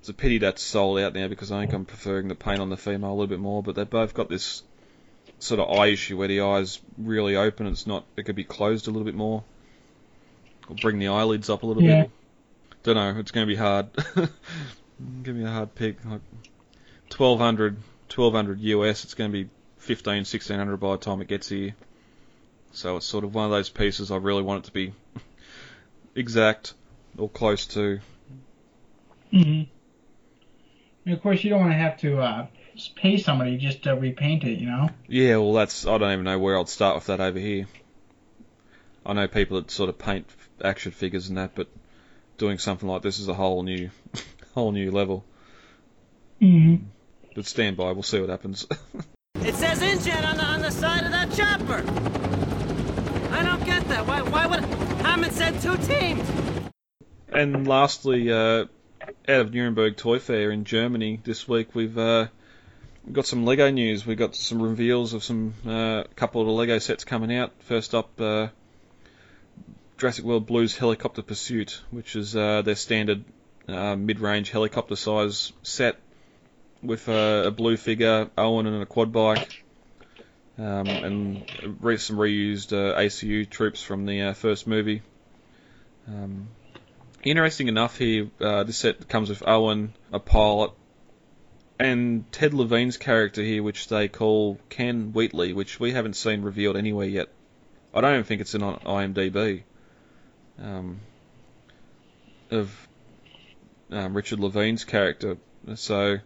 it's 0.00 0.08
a 0.08 0.14
pity 0.14 0.38
that's 0.38 0.62
sold 0.62 0.98
out 0.98 1.14
now 1.14 1.28
because 1.28 1.50
I 1.50 1.60
think 1.60 1.72
I'm 1.72 1.84
preferring 1.84 2.28
the 2.28 2.34
paint 2.34 2.60
on 2.60 2.68
the 2.68 2.76
female 2.76 3.10
a 3.10 3.12
little 3.14 3.26
bit 3.26 3.40
more. 3.40 3.62
But 3.62 3.74
they've 3.74 3.88
both 3.88 4.14
got 4.14 4.28
this 4.28 4.62
sort 5.38 5.60
of 5.60 5.70
eye 5.78 5.86
issue 5.88 6.16
where 6.16 6.28
the 6.28 6.42
eye's 6.42 6.80
really 6.98 7.36
open. 7.36 7.66
It's 7.66 7.86
not. 7.86 8.04
It 8.16 8.24
could 8.24 8.36
be 8.36 8.44
closed 8.44 8.86
a 8.86 8.90
little 8.90 9.04
bit 9.04 9.14
more, 9.14 9.42
or 10.68 10.76
bring 10.76 10.98
the 10.98 11.08
eyelids 11.08 11.48
up 11.50 11.62
a 11.62 11.66
little 11.66 11.82
Yeah. 11.82 12.02
bit. 12.02 12.10
Don't 12.86 12.94
know. 12.94 13.18
It's 13.18 13.32
going 13.32 13.48
to 13.48 13.52
be 13.52 13.56
hard. 13.56 13.88
Give 15.24 15.34
me 15.34 15.44
a 15.44 15.50
hard 15.50 15.74
pick. 15.74 15.96
Like 16.04 16.20
1200, 17.10 17.78
1200 18.14 18.60
US. 18.60 19.02
It's 19.02 19.14
going 19.14 19.32
to 19.32 19.44
be 19.44 19.50
15, 19.78 20.18
1600 20.18 20.76
by 20.76 20.92
the 20.92 20.98
time 20.98 21.20
it 21.20 21.26
gets 21.26 21.48
here. 21.48 21.74
So 22.70 22.96
it's 22.96 23.06
sort 23.06 23.24
of 23.24 23.34
one 23.34 23.46
of 23.46 23.50
those 23.50 23.70
pieces 23.70 24.12
I 24.12 24.18
really 24.18 24.42
want 24.42 24.62
it 24.62 24.66
to 24.66 24.72
be 24.72 24.92
exact 26.14 26.74
or 27.18 27.28
close 27.28 27.66
to. 27.74 27.98
hmm 29.32 29.62
And 31.04 31.14
of 31.14 31.20
course, 31.22 31.42
you 31.42 31.50
don't 31.50 31.62
want 31.62 31.72
to 31.72 31.78
have 31.78 31.98
to 32.02 32.20
uh, 32.20 32.46
pay 32.94 33.18
somebody 33.18 33.56
just 33.56 33.82
to 33.82 33.96
repaint 33.96 34.44
it, 34.44 34.60
you 34.60 34.68
know? 34.68 34.90
Yeah, 35.08 35.38
well, 35.38 35.54
that's 35.54 35.88
I 35.88 35.98
don't 35.98 36.12
even 36.12 36.24
know 36.24 36.38
where 36.38 36.56
I'd 36.56 36.68
start 36.68 36.94
with 36.94 37.06
that 37.06 37.20
over 37.20 37.40
here. 37.40 37.66
I 39.04 39.12
know 39.12 39.26
people 39.26 39.60
that 39.60 39.72
sort 39.72 39.88
of 39.88 39.98
paint 39.98 40.28
action 40.62 40.92
figures 40.92 41.28
and 41.28 41.38
that, 41.38 41.56
but 41.56 41.66
doing 42.38 42.58
something 42.58 42.88
like 42.88 43.02
this 43.02 43.18
is 43.18 43.28
a 43.28 43.34
whole 43.34 43.62
new, 43.62 43.90
whole 44.54 44.72
new 44.72 44.90
level. 44.90 45.24
hmm 46.40 46.76
But 47.34 47.46
stand 47.46 47.76
by, 47.76 47.92
we'll 47.92 48.02
see 48.02 48.20
what 48.20 48.30
happens. 48.30 48.66
It 49.42 49.54
says 49.54 49.80
engine 49.82 50.24
on 50.24 50.38
the 50.38 50.44
on 50.44 50.60
the 50.62 50.70
side 50.70 51.04
of 51.04 51.12
that 51.12 51.30
chopper. 51.32 51.84
I 53.32 53.42
don't 53.44 53.64
get 53.64 53.86
that. 53.88 54.06
Why 54.06 54.22
why 54.22 54.46
would 54.46 54.60
Hammond 55.04 55.32
said 55.32 55.60
two 55.60 55.76
teams? 55.76 56.26
and 57.28 57.68
lastly, 57.68 58.32
uh, 58.32 58.64
out 59.28 59.40
of 59.40 59.52
Nuremberg 59.54 59.96
Toy 59.98 60.18
Fair 60.18 60.50
in 60.50 60.64
Germany 60.64 61.20
this 61.22 61.46
week, 61.46 61.74
we've 61.74 61.96
uh, 61.98 62.26
got 63.12 63.26
some 63.26 63.44
Lego 63.44 63.70
news. 63.70 64.06
We've 64.06 64.16
got 64.18 64.34
some 64.34 64.60
reveals 64.62 65.12
of 65.12 65.22
some 65.22 65.52
uh, 65.66 66.04
couple 66.16 66.40
of 66.40 66.46
the 66.46 66.52
Lego 66.54 66.78
sets 66.78 67.04
coming 67.04 67.32
out. 67.36 67.52
First 67.60 67.94
up, 67.94 68.18
uh, 68.20 68.48
Jurassic 69.98 70.26
World 70.26 70.46
Blues 70.46 70.76
Helicopter 70.76 71.22
Pursuit, 71.22 71.82
which 71.90 72.16
is 72.16 72.36
uh, 72.36 72.60
their 72.60 72.74
standard 72.74 73.24
uh, 73.66 73.96
mid-range 73.96 74.50
helicopter 74.50 74.94
size 74.94 75.54
set 75.62 75.98
with 76.82 77.08
a 77.08 77.52
blue 77.56 77.78
figure, 77.78 78.28
Owen, 78.36 78.66
and 78.66 78.82
a 78.82 78.86
quad 78.86 79.10
bike. 79.10 79.64
Um, 80.58 80.86
and 80.86 81.76
re- 81.80 81.96
some 81.98 82.16
reused 82.16 82.72
uh, 82.72 82.98
ACU 82.98 83.48
troops 83.48 83.82
from 83.82 84.06
the 84.06 84.22
uh, 84.22 84.32
first 84.34 84.66
movie. 84.66 85.02
Um, 86.08 86.48
interesting 87.22 87.68
enough 87.68 87.98
here, 87.98 88.30
uh, 88.40 88.64
this 88.64 88.78
set 88.78 89.08
comes 89.08 89.28
with 89.28 89.46
Owen, 89.46 89.92
a 90.12 90.18
pilot, 90.18 90.72
and 91.78 92.30
Ted 92.32 92.54
Levine's 92.54 92.96
character 92.96 93.42
here, 93.42 93.62
which 93.62 93.88
they 93.88 94.08
call 94.08 94.58
Ken 94.70 95.12
Wheatley, 95.12 95.52
which 95.52 95.78
we 95.78 95.92
haven't 95.92 96.16
seen 96.16 96.42
revealed 96.42 96.76
anywhere 96.76 97.06
yet. 97.06 97.28
I 97.92 98.00
don't 98.02 98.26
think 98.26 98.40
it's 98.40 98.54
in 98.54 98.60
IMDb. 98.60 99.62
Um, 100.58 101.00
of 102.50 102.88
um, 103.90 104.16
Richard 104.16 104.40
Levine's 104.40 104.84
character, 104.84 105.36
so 105.74 106.18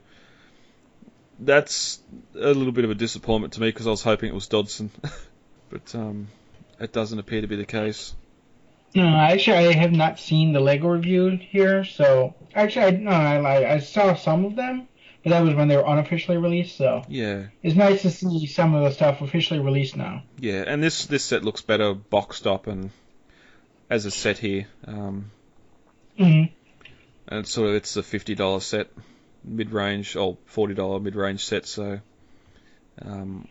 that's 1.41 2.01
a 2.35 2.53
little 2.53 2.73
bit 2.73 2.85
of 2.85 2.91
a 2.91 2.95
disappointment 2.95 3.55
to 3.55 3.61
me 3.61 3.69
because 3.69 3.87
I 3.87 3.91
was 3.91 4.03
hoping 4.03 4.29
it 4.29 4.35
was 4.35 4.49
Dodson, 4.49 4.91
but 5.71 5.95
um, 5.95 6.29
it 6.79 6.93
doesn't 6.93 7.19
appear 7.19 7.41
to 7.41 7.47
be 7.47 7.57
the 7.57 7.67
case. 7.67 8.15
No, 8.95 9.07
actually, 9.07 9.69
I 9.69 9.73
have 9.73 9.93
not 9.93 10.19
seen 10.19 10.53
the 10.53 10.61
Lego 10.61 10.89
review 10.89 11.39
here, 11.41 11.85
so 11.85 12.35
actually, 12.55 12.85
I 12.87 12.91
no, 12.91 13.11
I 13.11 13.39
lied. 13.39 13.65
I 13.65 13.79
saw 13.79 14.15
some 14.15 14.45
of 14.45 14.57
them, 14.57 14.89
but 15.23 15.31
that 15.31 15.45
was 15.45 15.55
when 15.55 15.69
they 15.69 15.77
were 15.77 15.87
unofficially 15.87 16.39
released. 16.39 16.77
So 16.77 17.05
Yeah, 17.09 17.47
it's 17.63 17.77
nice 17.77 18.03
to 18.03 18.11
see 18.11 18.47
some 18.47 18.75
of 18.75 18.83
the 18.83 18.91
stuff 18.91 19.21
officially 19.21 19.61
released 19.61 19.97
now. 19.97 20.25
Yeah, 20.39 20.65
and 20.67 20.83
this 20.83 21.07
this 21.07 21.25
set 21.25 21.45
looks 21.45 21.63
better 21.63 21.95
boxed 21.95 22.49
up 22.49 22.67
and 22.67 22.91
as 23.91 24.07
a 24.07 24.11
set 24.11 24.39
here. 24.39 24.67
Um, 24.87 25.31
hmm 26.17 26.45
and 27.31 27.41
it's 27.41 27.51
sort 27.51 27.71
of 27.71 27.75
it's 27.77 27.97
a 27.97 28.03
fifty 28.03 28.35
dollar 28.35 28.61
set, 28.61 28.89
mid 29.45 29.71
range 29.71 30.17
or 30.17 30.37
forty 30.47 30.75
dollar 30.75 31.01
mid 31.01 31.15
range 31.15 31.45
set. 31.45 31.65
So, 31.65 32.01
um, 33.01 33.47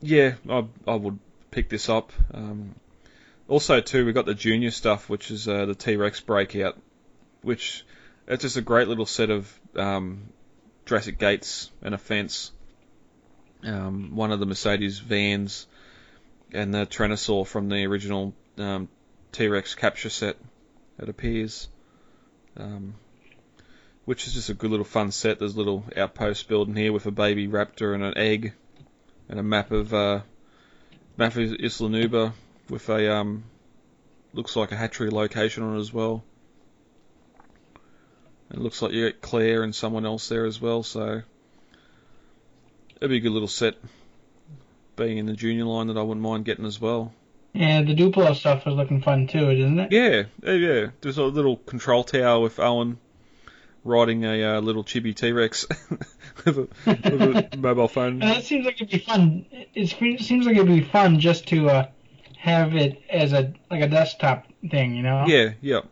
yeah, 0.00 0.34
I 0.48 0.66
I 0.86 0.94
would 0.94 1.18
pick 1.50 1.68
this 1.68 1.88
up. 1.88 2.12
Um, 2.34 2.74
also, 3.48 3.80
too, 3.80 4.04
we 4.04 4.12
got 4.12 4.26
the 4.26 4.34
junior 4.34 4.70
stuff, 4.70 5.08
which 5.08 5.30
is 5.30 5.48
uh, 5.48 5.66
the 5.66 5.74
T 5.74 5.96
Rex 5.96 6.20
breakout, 6.20 6.78
which 7.42 7.84
it's 8.28 8.42
just 8.42 8.56
a 8.56 8.62
great 8.62 8.86
little 8.86 9.06
set 9.06 9.30
of 9.30 9.60
um, 9.74 10.28
Jurassic 10.86 11.18
gates 11.18 11.70
and 11.82 11.94
a 11.94 11.98
fence. 11.98 12.52
Um, 13.64 14.14
one 14.16 14.32
of 14.32 14.40
the 14.40 14.46
Mercedes 14.46 14.98
vans 14.98 15.66
and 16.52 16.74
the 16.74 16.86
Tyrannosaur 16.86 17.46
from 17.46 17.68
the 17.68 17.86
original 17.86 18.34
um, 18.58 18.88
T-Rex 19.32 19.74
capture 19.74 20.10
set. 20.10 20.36
It 20.98 21.08
appears, 21.08 21.68
um, 22.56 22.94
which 24.04 24.26
is 24.26 24.34
just 24.34 24.50
a 24.50 24.54
good 24.54 24.70
little 24.70 24.84
fun 24.84 25.12
set. 25.12 25.38
There's 25.38 25.54
a 25.54 25.58
little 25.58 25.84
outpost 25.96 26.48
building 26.48 26.76
here 26.76 26.92
with 26.92 27.06
a 27.06 27.10
baby 27.10 27.48
raptor 27.48 27.94
and 27.94 28.02
an 28.02 28.18
egg, 28.18 28.52
and 29.28 29.40
a 29.40 29.42
map 29.42 29.70
of 29.70 29.94
uh, 29.94 30.20
map 31.16 31.36
of 31.36 31.38
Isla 31.38 31.88
Nublar 31.88 32.32
with 32.68 32.88
a 32.88 33.14
um, 33.14 33.44
looks 34.32 34.56
like 34.56 34.72
a 34.72 34.76
hatchery 34.76 35.10
location 35.10 35.62
on 35.62 35.76
it 35.76 35.80
as 35.80 35.92
well. 35.92 36.22
It 38.50 38.58
looks 38.58 38.82
like 38.82 38.92
you 38.92 39.06
get 39.06 39.20
Claire 39.20 39.62
and 39.62 39.74
someone 39.74 40.04
else 40.04 40.28
there 40.28 40.44
as 40.44 40.60
well, 40.60 40.82
so 40.82 41.22
it'd 42.96 43.10
be 43.10 43.18
a 43.18 43.20
good 43.20 43.32
little 43.32 43.48
set. 43.48 43.76
Being 45.00 45.16
in 45.16 45.24
the 45.24 45.32
junior 45.32 45.64
line 45.64 45.86
that 45.86 45.96
I 45.96 46.02
wouldn't 46.02 46.22
mind 46.22 46.44
getting 46.44 46.66
as 46.66 46.78
well. 46.78 47.14
Yeah, 47.54 47.80
the 47.80 47.94
Duplo 47.94 48.36
stuff 48.36 48.66
is 48.66 48.74
looking 48.74 49.00
fun 49.00 49.28
too, 49.28 49.50
isn't 49.50 49.78
it? 49.78 49.92
Yeah, 49.92 50.24
yeah, 50.42 50.52
yeah. 50.52 50.86
There's 51.00 51.16
a 51.16 51.24
little 51.24 51.56
control 51.56 52.04
tower 52.04 52.38
with 52.38 52.60
Owen 52.60 52.98
riding 53.82 54.26
a 54.26 54.42
uh, 54.44 54.60
little 54.60 54.84
chibi 54.84 55.14
T 55.16 55.32
Rex 55.32 55.66
with, 56.44 56.58
a, 56.58 56.68
with 56.84 57.54
a 57.54 57.56
mobile 57.56 57.88
phone. 57.88 58.22
And 58.22 58.36
it 58.36 58.44
seems 58.44 58.66
like 58.66 58.74
it'd 58.74 58.90
be 58.90 58.98
fun. 58.98 59.46
It 59.74 59.88
seems 60.20 60.44
like 60.44 60.56
it'd 60.56 60.66
be 60.68 60.82
fun 60.82 61.18
just 61.18 61.48
to 61.48 61.70
uh, 61.70 61.88
have 62.36 62.76
it 62.76 63.02
as 63.08 63.32
a 63.32 63.54
like 63.70 63.80
a 63.80 63.88
desktop 63.88 64.46
thing, 64.70 64.94
you 64.94 65.02
know? 65.02 65.24
Yeah, 65.26 65.52
yep. 65.62 65.86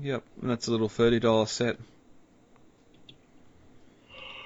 Yep, 0.00 0.22
and 0.42 0.50
that's 0.50 0.68
a 0.68 0.70
little 0.70 0.88
$30 0.88 1.48
set. 1.48 1.76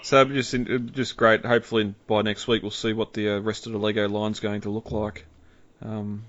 So 0.04 0.22
just 0.26 0.52
be 0.52 0.78
just 0.92 1.16
great. 1.16 1.46
Hopefully 1.46 1.94
by 2.06 2.20
next 2.20 2.46
week 2.46 2.60
we'll 2.60 2.70
see 2.70 2.92
what 2.92 3.14
the 3.14 3.30
uh, 3.30 3.38
rest 3.38 3.66
of 3.66 3.72
the 3.72 3.78
Lego 3.78 4.06
line's 4.06 4.38
going 4.38 4.60
to 4.60 4.70
look 4.70 4.90
like. 4.90 5.24
Um, 5.80 6.24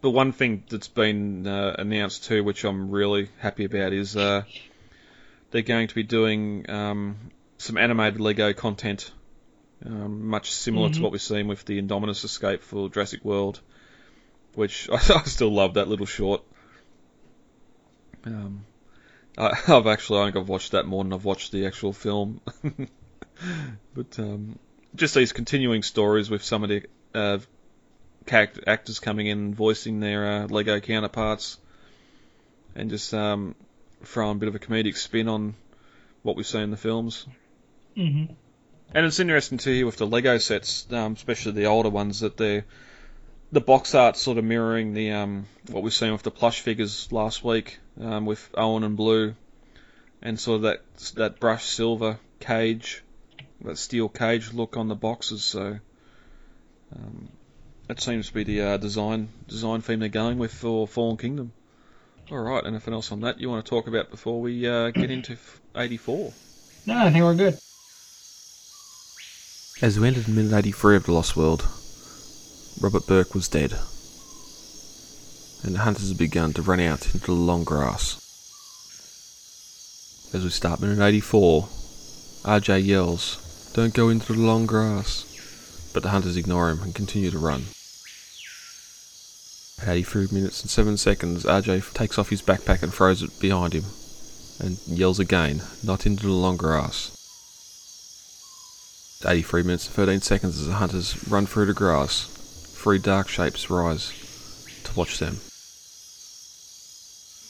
but 0.00 0.10
one 0.10 0.32
thing 0.32 0.64
that's 0.70 0.88
been 0.88 1.46
uh, 1.46 1.76
announced 1.78 2.24
too, 2.24 2.42
which 2.42 2.64
I'm 2.64 2.90
really 2.90 3.28
happy 3.38 3.66
about, 3.66 3.92
is 3.92 4.16
uh, 4.16 4.44
they're 5.50 5.60
going 5.60 5.88
to 5.88 5.94
be 5.94 6.04
doing 6.04 6.68
um, 6.70 7.16
some 7.58 7.76
animated 7.76 8.18
Lego 8.20 8.54
content, 8.54 9.10
um, 9.84 10.26
much 10.26 10.50
similar 10.50 10.88
to 10.88 10.98
Mhm. 10.98 11.02
what 11.02 11.12
we've 11.12 11.20
seen 11.20 11.46
with 11.48 11.66
the 11.66 11.78
Indominus 11.80 12.24
Escape 12.24 12.62
for 12.62 12.88
Jurassic 12.88 13.22
World, 13.26 13.60
which 14.54 14.88
I, 14.88 14.94
I 15.16 15.22
still 15.24 15.52
love 15.52 15.74
that 15.74 15.88
little 15.88 16.06
short. 16.06 16.42
Um, 18.24 18.64
I, 19.36 19.52
I've 19.68 19.86
actually 19.86 20.20
I 20.20 20.24
think 20.26 20.36
I've 20.36 20.48
watched 20.48 20.72
that 20.72 20.86
more 20.86 21.02
than 21.04 21.12
I've 21.12 21.24
watched 21.24 21.52
the 21.52 21.66
actual 21.66 21.92
film. 21.92 22.40
but 23.94 24.18
um, 24.18 24.58
just 24.94 25.14
these 25.14 25.32
continuing 25.32 25.82
stories 25.82 26.30
with 26.30 26.42
some 26.42 26.62
of 26.62 26.68
the 26.68 26.82
uh, 27.14 27.38
character 28.26 28.62
actors 28.66 29.00
coming 29.00 29.26
in 29.26 29.38
and 29.38 29.54
voicing 29.54 30.00
their 30.00 30.26
uh, 30.26 30.46
Lego 30.46 30.80
counterparts, 30.80 31.58
and 32.74 32.90
just 32.90 33.12
um, 33.14 33.54
throwing 34.02 34.36
a 34.36 34.38
bit 34.38 34.48
of 34.48 34.54
a 34.54 34.58
comedic 34.58 34.96
spin 34.96 35.28
on 35.28 35.54
what 36.22 36.36
we've 36.36 36.46
seen 36.46 36.62
in 36.62 36.70
the 36.70 36.76
films. 36.76 37.26
Mm-hmm. 37.96 38.32
And 38.94 39.06
it's 39.06 39.18
interesting 39.18 39.58
to 39.58 39.70
hear 39.70 39.86
with 39.86 39.96
the 39.96 40.06
Lego 40.06 40.38
sets, 40.38 40.86
um, 40.92 41.14
especially 41.14 41.52
the 41.52 41.66
older 41.66 41.90
ones, 41.90 42.20
that 42.20 42.36
they're 42.36 42.64
the 43.54 43.60
box 43.60 43.94
art 43.94 44.16
sort 44.16 44.36
of 44.36 44.44
mirroring 44.44 44.94
the 44.94 45.12
um, 45.12 45.46
what 45.70 45.84
we've 45.84 45.94
seen 45.94 46.12
with 46.12 46.24
the 46.24 46.30
plush 46.30 46.60
figures 46.60 47.10
last 47.12 47.44
week 47.44 47.78
um, 48.00 48.26
with 48.26 48.50
Owen 48.54 48.82
and 48.82 48.96
Blue, 48.96 49.36
and 50.20 50.38
sort 50.38 50.56
of 50.56 50.62
that 50.62 50.82
that 51.14 51.38
brushed 51.38 51.70
silver 51.70 52.18
cage, 52.40 53.04
that 53.60 53.78
steel 53.78 54.08
cage 54.08 54.52
look 54.52 54.76
on 54.76 54.88
the 54.88 54.96
boxes. 54.96 55.44
So 55.44 55.78
um, 56.96 57.28
that 57.86 58.00
seems 58.00 58.26
to 58.26 58.34
be 58.34 58.42
the 58.42 58.60
uh, 58.60 58.76
design 58.76 59.28
design 59.46 59.82
theme 59.82 60.00
they're 60.00 60.08
going 60.08 60.38
with 60.38 60.52
for 60.52 60.88
Fallen 60.88 61.16
Kingdom. 61.16 61.52
All 62.32 62.38
right, 62.38 62.66
anything 62.66 62.92
else 62.92 63.12
on 63.12 63.20
that 63.20 63.38
you 63.38 63.48
want 63.48 63.64
to 63.64 63.70
talk 63.70 63.86
about 63.86 64.10
before 64.10 64.40
we 64.40 64.66
uh, 64.66 64.90
get 64.90 65.10
into 65.10 65.36
84? 65.76 66.32
No, 66.86 66.98
I 66.98 67.12
think 67.12 67.22
we're 67.22 67.34
good. 67.34 67.58
As 69.82 70.00
we 70.00 70.08
entered 70.08 70.26
minute 70.28 70.54
83 70.54 70.96
of 70.96 71.04
The 71.04 71.12
Lost 71.12 71.36
World, 71.36 71.68
Robert 72.80 73.06
Burke 73.06 73.34
was 73.34 73.48
dead, 73.48 73.72
and 75.62 75.74
the 75.74 75.80
hunters 75.80 76.08
had 76.08 76.18
begun 76.18 76.52
to 76.52 76.62
run 76.62 76.80
out 76.80 77.06
into 77.14 77.26
the 77.26 77.32
long 77.32 77.64
grass. 77.64 78.20
As 80.34 80.42
we 80.42 80.50
start 80.50 80.80
minute 80.80 80.98
84, 80.98 81.68
Ajay 82.44 82.84
yells, 82.84 83.70
Don't 83.74 83.94
go 83.94 84.08
into 84.08 84.32
the 84.32 84.40
long 84.40 84.66
grass, 84.66 85.24
but 85.94 86.02
the 86.02 86.10
hunters 86.10 86.36
ignore 86.36 86.70
him 86.70 86.82
and 86.82 86.94
continue 86.94 87.30
to 87.30 87.38
run. 87.38 87.66
At 89.80 89.88
83 89.88 90.28
minutes 90.32 90.62
and 90.62 90.70
7 90.70 90.96
seconds, 90.96 91.44
Ajay 91.44 91.92
takes 91.94 92.18
off 92.18 92.30
his 92.30 92.42
backpack 92.42 92.82
and 92.82 92.92
throws 92.92 93.22
it 93.22 93.38
behind 93.38 93.72
him, 93.72 93.84
and 94.58 94.78
yells 94.86 95.20
again, 95.20 95.62
Not 95.82 96.06
into 96.06 96.24
the 96.24 96.32
long 96.32 96.56
grass. 96.56 97.12
83 99.24 99.62
minutes 99.62 99.86
and 99.86 99.94
13 99.94 100.20
seconds 100.20 100.58
as 100.58 100.66
the 100.66 100.74
hunters 100.74 101.28
run 101.28 101.46
through 101.46 101.66
the 101.66 101.72
grass. 101.72 102.33
Three 102.84 102.98
dark 102.98 103.28
shapes 103.28 103.70
rise 103.70 104.12
to 104.84 104.94
watch 104.94 105.18
them. 105.18 105.40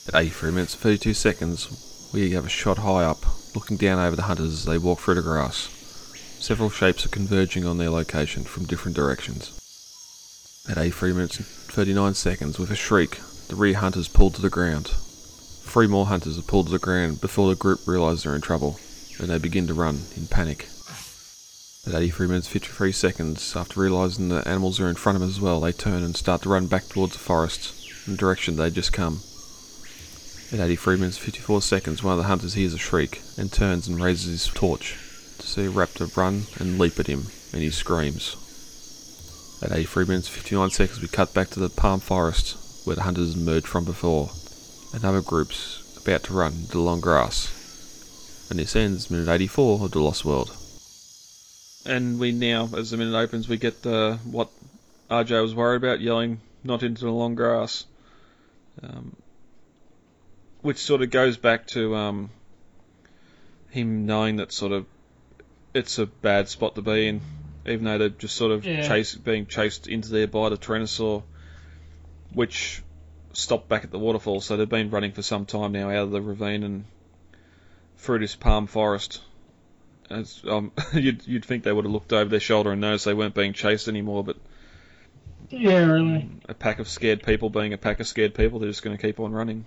At 0.07 0.15
83 0.15 0.51
minutes 0.51 0.75
and 0.75 0.81
32 0.81 1.13
seconds, 1.13 2.09
we 2.13 2.31
have 2.31 2.45
a 2.45 2.49
shot 2.49 2.77
high 2.77 3.03
up, 3.03 3.25
looking 3.53 3.75
down 3.75 3.99
over 3.99 4.15
the 4.15 4.21
hunters 4.21 4.53
as 4.53 4.63
they 4.63 4.77
walk 4.77 5.01
through 5.01 5.15
the 5.15 5.21
grass. 5.21 5.67
Several 6.39 6.69
shapes 6.69 7.05
are 7.05 7.09
converging 7.09 7.65
on 7.65 7.77
their 7.77 7.89
location 7.89 8.45
from 8.45 8.63
different 8.63 8.95
directions. 8.95 9.51
At 10.69 10.77
83 10.77 11.11
minutes 11.11 11.37
and 11.39 11.45
39 11.45 12.13
seconds, 12.13 12.57
with 12.57 12.71
a 12.71 12.75
shriek, 12.77 13.19
the 13.49 13.57
rear 13.57 13.75
hunters 13.75 14.07
pull 14.07 14.29
to 14.29 14.41
the 14.41 14.49
ground. 14.49 14.87
Three 14.87 15.87
more 15.87 16.05
hunters 16.05 16.39
are 16.39 16.43
pulled 16.43 16.67
to 16.67 16.71
the 16.71 16.79
ground 16.79 17.19
before 17.19 17.49
the 17.49 17.57
group 17.57 17.85
realise 17.85 18.23
they're 18.23 18.35
in 18.35 18.39
trouble, 18.39 18.79
and 19.19 19.27
they 19.27 19.37
begin 19.37 19.67
to 19.67 19.73
run 19.73 20.03
in 20.15 20.27
panic. 20.27 20.69
At 21.87 21.93
83 21.93 22.27
minutes 22.27 22.47
53 22.47 22.91
seconds, 22.91 23.55
after 23.55 23.79
realising 23.79 24.29
the 24.29 24.47
animals 24.47 24.79
are 24.79 24.89
in 24.89 24.95
front 24.95 25.17
of 25.17 25.21
them 25.21 25.29
as 25.29 25.39
well, 25.39 25.61
they 25.61 25.71
turn 25.71 26.01
and 26.01 26.17
start 26.17 26.41
to 26.41 26.49
run 26.49 26.65
back 26.65 26.87
towards 26.87 27.13
the 27.13 27.19
forest, 27.19 27.75
in 28.07 28.13
the 28.13 28.17
direction 28.17 28.55
they'd 28.55 28.73
just 28.73 28.91
come. 28.91 29.19
At 30.51 30.65
83 30.65 30.95
minutes 30.95 31.19
54 31.19 31.61
seconds, 31.61 32.01
one 32.01 32.13
of 32.13 32.17
the 32.17 32.27
hunters 32.27 32.55
hears 32.55 32.73
a 32.73 32.79
shriek 32.79 33.21
and 33.37 33.51
turns 33.51 33.87
and 33.87 34.01
raises 34.01 34.31
his 34.31 34.53
torch 34.53 34.97
to 35.37 35.45
see 35.45 35.65
a 35.65 35.69
raptor 35.69 36.15
run 36.17 36.45
and 36.57 36.79
leap 36.79 36.99
at 36.99 37.05
him, 37.05 37.27
and 37.53 37.61
he 37.61 37.69
screams. 37.69 38.35
At 39.61 39.71
83 39.71 40.05
minutes 40.05 40.27
59 40.27 40.71
seconds, 40.71 41.01
we 41.03 41.07
cut 41.07 41.35
back 41.35 41.51
to 41.51 41.59
the 41.59 41.69
palm 41.69 41.99
forest 41.99 42.57
where 42.87 42.95
the 42.95 43.03
hunters 43.03 43.35
emerged 43.35 43.67
from 43.67 43.85
before. 43.85 44.31
and 44.91 45.05
other 45.05 45.21
group's 45.21 45.83
about 46.01 46.23
to 46.23 46.33
run 46.33 46.53
into 46.53 46.71
the 46.71 46.79
long 46.79 46.99
grass. 46.99 48.47
And 48.49 48.57
this 48.57 48.75
ends 48.75 49.11
minute 49.11 49.29
84 49.29 49.85
of 49.85 49.91
The 49.91 49.99
Lost 49.99 50.25
World 50.25 50.55
and 51.85 52.19
we 52.19 52.31
now, 52.31 52.69
as 52.75 52.91
the 52.91 52.97
minute 52.97 53.17
opens, 53.17 53.47
we 53.47 53.57
get 53.57 53.81
the 53.81 54.19
what 54.23 54.49
Ajay 55.09 55.41
was 55.41 55.53
worried 55.55 55.77
about, 55.83 56.01
yelling 56.01 56.41
"not 56.63 56.83
into 56.83 57.05
the 57.05 57.11
long 57.11 57.35
grass," 57.35 57.85
um, 58.81 59.15
which 60.61 60.77
sort 60.77 61.01
of 61.01 61.09
goes 61.11 61.37
back 61.37 61.67
to 61.67 61.95
um, 61.95 62.29
him 63.69 64.05
knowing 64.05 64.37
that 64.37 64.51
sort 64.51 64.71
of 64.71 64.85
it's 65.73 65.99
a 65.99 66.05
bad 66.05 66.47
spot 66.47 66.75
to 66.75 66.81
be 66.81 67.07
in, 67.07 67.21
even 67.65 67.85
though 67.85 67.97
they're 67.97 68.09
just 68.09 68.35
sort 68.35 68.51
of 68.51 68.65
Yeah. 68.65 68.87
chase, 68.87 69.13
being 69.13 69.45
chased 69.45 69.87
into 69.87 70.09
there 70.09 70.27
by 70.27 70.49
the 70.49 70.57
Tyrannosaur, 70.57 71.23
which 72.33 72.81
stopped 73.33 73.67
back 73.67 73.83
at 73.83 73.91
the 73.91 73.99
waterfall. 73.99 74.39
So 74.39 74.55
they've 74.55 74.69
been 74.69 74.89
running 74.89 75.11
for 75.11 75.21
some 75.21 75.45
time 75.45 75.73
now 75.73 75.89
out 75.89 76.03
of 76.03 76.11
the 76.11 76.21
ravine 76.21 76.63
and 76.63 76.85
through 77.97 78.19
this 78.19 78.35
palm 78.35 78.67
forest. 78.67 79.21
As, 80.09 80.41
um, 80.47 80.71
you'd, 80.93 81.25
you'd 81.27 81.45
think 81.45 81.63
they 81.63 81.71
would 81.71 81.85
have 81.85 81.91
looked 81.91 82.13
over 82.13 82.29
their 82.29 82.39
shoulder 82.39 82.71
and 82.71 82.81
noticed 82.81 83.05
they 83.05 83.13
weren't 83.13 83.33
being 83.35 83.53
chased 83.53 83.87
anymore, 83.87 84.23
but 84.23 84.37
Yeah, 85.49 85.85
really. 85.85 86.29
a 86.47 86.53
pack 86.53 86.79
of 86.79 86.87
scared 86.87 87.23
people 87.23 87.49
being 87.49 87.73
a 87.73 87.77
pack 87.77 87.99
of 87.99 88.07
scared 88.07 88.33
people, 88.35 88.59
they're 88.59 88.69
just 88.69 88.83
going 88.83 88.95
to 88.95 89.01
keep 89.01 89.19
on 89.19 89.31
running. 89.31 89.65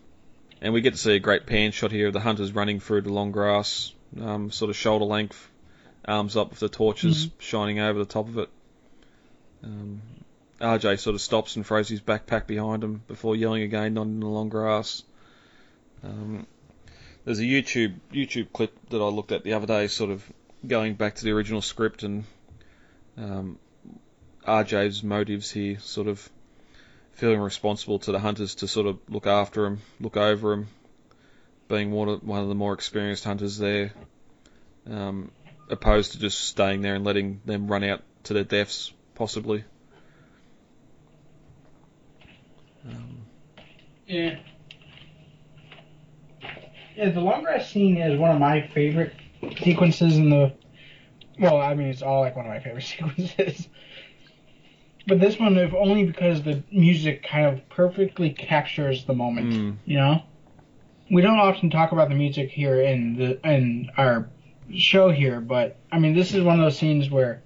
And 0.61 0.73
we 0.73 0.81
get 0.81 0.93
to 0.95 0.99
see 0.99 1.15
a 1.15 1.21
great 1.21 1.47
pan 1.47 1.71
shot 1.73 1.93
here 1.93 2.09
of 2.09 2.13
the 2.13 2.21
hunters 2.21 2.53
running 2.53 2.81
through 2.81 3.03
the 3.03 3.13
long 3.13 3.31
grass, 3.33 3.93
um, 4.21 4.51
sort 4.51 4.71
of 4.71 4.77
shoulder 4.77 5.05
length, 5.05 5.49
arms 6.05 6.37
up 6.37 6.51
with 6.51 6.59
the 6.61 6.69
torches 6.69 7.29
shining 7.39 7.79
over 7.81 7.99
the 7.99 8.05
top 8.05 8.29
of 8.29 8.39
it. 8.39 8.49
Um, 9.63 10.03
Ajay 10.61 10.99
sort 10.99 11.15
of 11.15 11.21
stops 11.21 11.55
and 11.57 11.65
throws 11.65 11.89
his 11.89 12.01
backpack 12.01 12.47
behind 12.49 12.83
him 12.83 13.03
before 13.07 13.37
yelling 13.37 13.63
again, 13.63 13.95
not 13.95 14.07
in 14.07 14.19
the 14.19 14.27
long 14.27 14.49
grass. 14.49 15.05
Um, 16.03 16.47
there's 17.29 17.41
a 17.41 17.43
YouTube 17.43 17.95
YouTube 18.11 18.55
clip 18.55 18.75
that 18.89 19.03
I 19.03 19.09
looked 19.09 19.33
at 19.33 19.45
the 19.45 19.53
other 19.53 19.67
day, 19.67 19.87
sort 19.89 20.11
of 20.11 20.25
going 20.67 20.95
back 20.95 21.17
to 21.17 21.25
the 21.25 21.33
original 21.33 21.61
script 21.61 22.03
and 22.03 22.25
um, 23.19 23.59
Ajay's 24.47 25.03
motives 25.03 25.51
here, 25.51 25.79
sort 25.79 26.09
of 26.09 26.27
feeling 27.13 27.39
responsible 27.39 27.99
to 27.99 28.13
the 28.13 28.19
hunters 28.19 28.55
to 28.57 28.67
sort 28.67 28.87
of 28.87 28.99
look 29.11 29.27
after 29.27 29.67
him, 29.67 29.81
look 30.01 30.17
over 30.17 30.55
him, 30.55 30.69
being 31.69 31.91
one 31.91 32.09
of, 32.09 32.25
one 32.25 32.41
of 32.41 32.49
the 32.49 32.55
more 32.55 32.73
experienced 32.73 33.25
hunters 33.25 33.59
there, 33.59 33.93
um, 34.91 35.31
opposed 35.69 36.13
to 36.13 36.19
just 36.19 36.41
staying 36.41 36.81
there 36.81 36.95
and 36.95 37.05
letting 37.05 37.43
them 37.45 37.69
run 37.69 37.85
out 37.85 38.03
to 38.25 38.33
their 38.33 38.45
deaths, 38.45 38.91
possibly. 39.15 39.65
Um, 42.89 43.27
Yeah. 44.07 44.39
Yeah, 46.99 47.11
the 47.11 47.21
long 47.21 47.45
grass 47.45 47.71
scene 47.71 47.97
is 47.97 48.19
one 48.19 48.33
of 48.33 48.41
my 48.41 48.67
favorite 48.75 49.15
sequences 49.63 50.17
in 50.17 50.31
the. 50.31 50.53
Well, 51.39 51.61
I 51.61 51.75
mean, 51.75 51.87
it's 51.87 52.03
all 52.03 52.23
like 52.23 52.35
one 52.35 52.45
of 52.45 52.51
my 52.51 52.59
favorite 52.59 52.83
sequences. 52.97 53.69
But 55.07 55.21
this 55.21 55.39
one, 55.39 55.57
if 55.57 55.73
only 55.75 56.05
because 56.05 56.43
the 56.43 56.65
music 56.73 57.23
kind 57.23 57.47
of 57.47 57.69
perfectly 57.69 58.31
captures 58.31 59.05
the 59.05 59.15
moment. 59.15 59.53
mm, 59.55 59.77
You 59.85 59.97
know, 59.99 60.23
we 61.09 61.23
don't 61.23 61.39
often 61.39 61.71
talk 61.71 61.93
about 61.93 62.09
the 62.09 62.17
music 62.17 62.51
here 62.51 62.83
in 62.83 63.15
the 63.17 63.49
in 63.49 63.91
our 63.97 64.29
show 64.75 65.13
here, 65.13 65.41
but 65.41 65.79
I 65.93 66.01
mean, 66.01 66.17
this 66.17 66.35
is 66.35 66.43
one 66.43 66.59
of 66.59 66.65
those 66.67 66.77
scenes 66.77 67.09
where, 67.11 67.45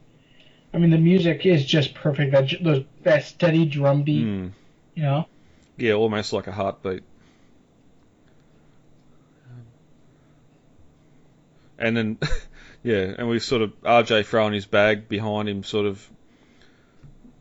I 0.73 0.79
mean, 0.79 0.91
the 0.91 0.97
music 0.97 1.45
is 1.45 1.67
just 1.67 1.95
perfect. 1.95 2.33
That 2.33 2.51
those, 2.65 2.85
that 3.03 3.25
steady 3.25 3.67
drum 3.67 4.03
beat. 4.03 4.25
mm. 4.25 4.53
You 4.95 5.03
know. 5.03 5.27
Yeah, 5.77 5.93
almost 5.93 6.33
like 6.33 6.47
a 6.47 6.53
heartbeat. 6.53 7.03
And 11.83 11.97
then, 11.97 12.19
yeah, 12.83 13.15
and 13.19 13.29
we 13.29 13.39
sort 13.39 13.63
of 13.63 13.81
Ajay 13.83 14.25
throwing 14.25 14.55
his 14.55 14.67
bag 14.67 15.09
behind 15.09 15.49
him, 15.49 15.65
sort 15.65 15.87
of 15.87 16.09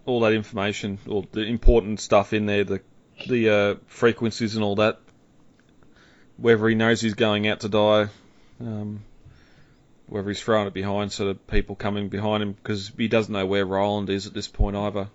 all 0.06 0.22
that 0.22 0.34
information, 0.34 1.00
or 1.08 1.26
the 1.32 1.42
important 1.42 2.00
stuff 2.00 2.34
in 2.34 2.46
there, 2.48 2.64
the 2.64 2.82
the 3.28 3.50
uh, 3.50 3.76
frequencies 3.86 4.56
and 4.56 4.64
all 4.64 4.76
that. 4.76 5.00
Whether 6.38 6.68
he 6.70 6.76
knows 6.76 7.00
he's 7.02 7.14
going 7.14 7.48
out 7.48 7.60
to 7.60 7.70
die, 7.70 8.08
um, 8.60 9.04
whether 10.08 10.28
he's 10.28 10.42
throwing 10.42 10.68
it 10.68 10.74
behind 10.74 11.12
so 11.12 11.28
that 11.28 11.46
people 11.46 11.76
coming 11.76 12.10
behind 12.10 12.42
him, 12.42 12.54
because 12.54 12.92
he 12.98 13.08
doesn't 13.08 13.32
know 13.32 13.46
where 13.46 13.66
Roland 13.66 14.10
is 14.10 14.26
at 14.26 14.34
this 14.34 14.48
point 14.48 14.76
either. 14.76 15.08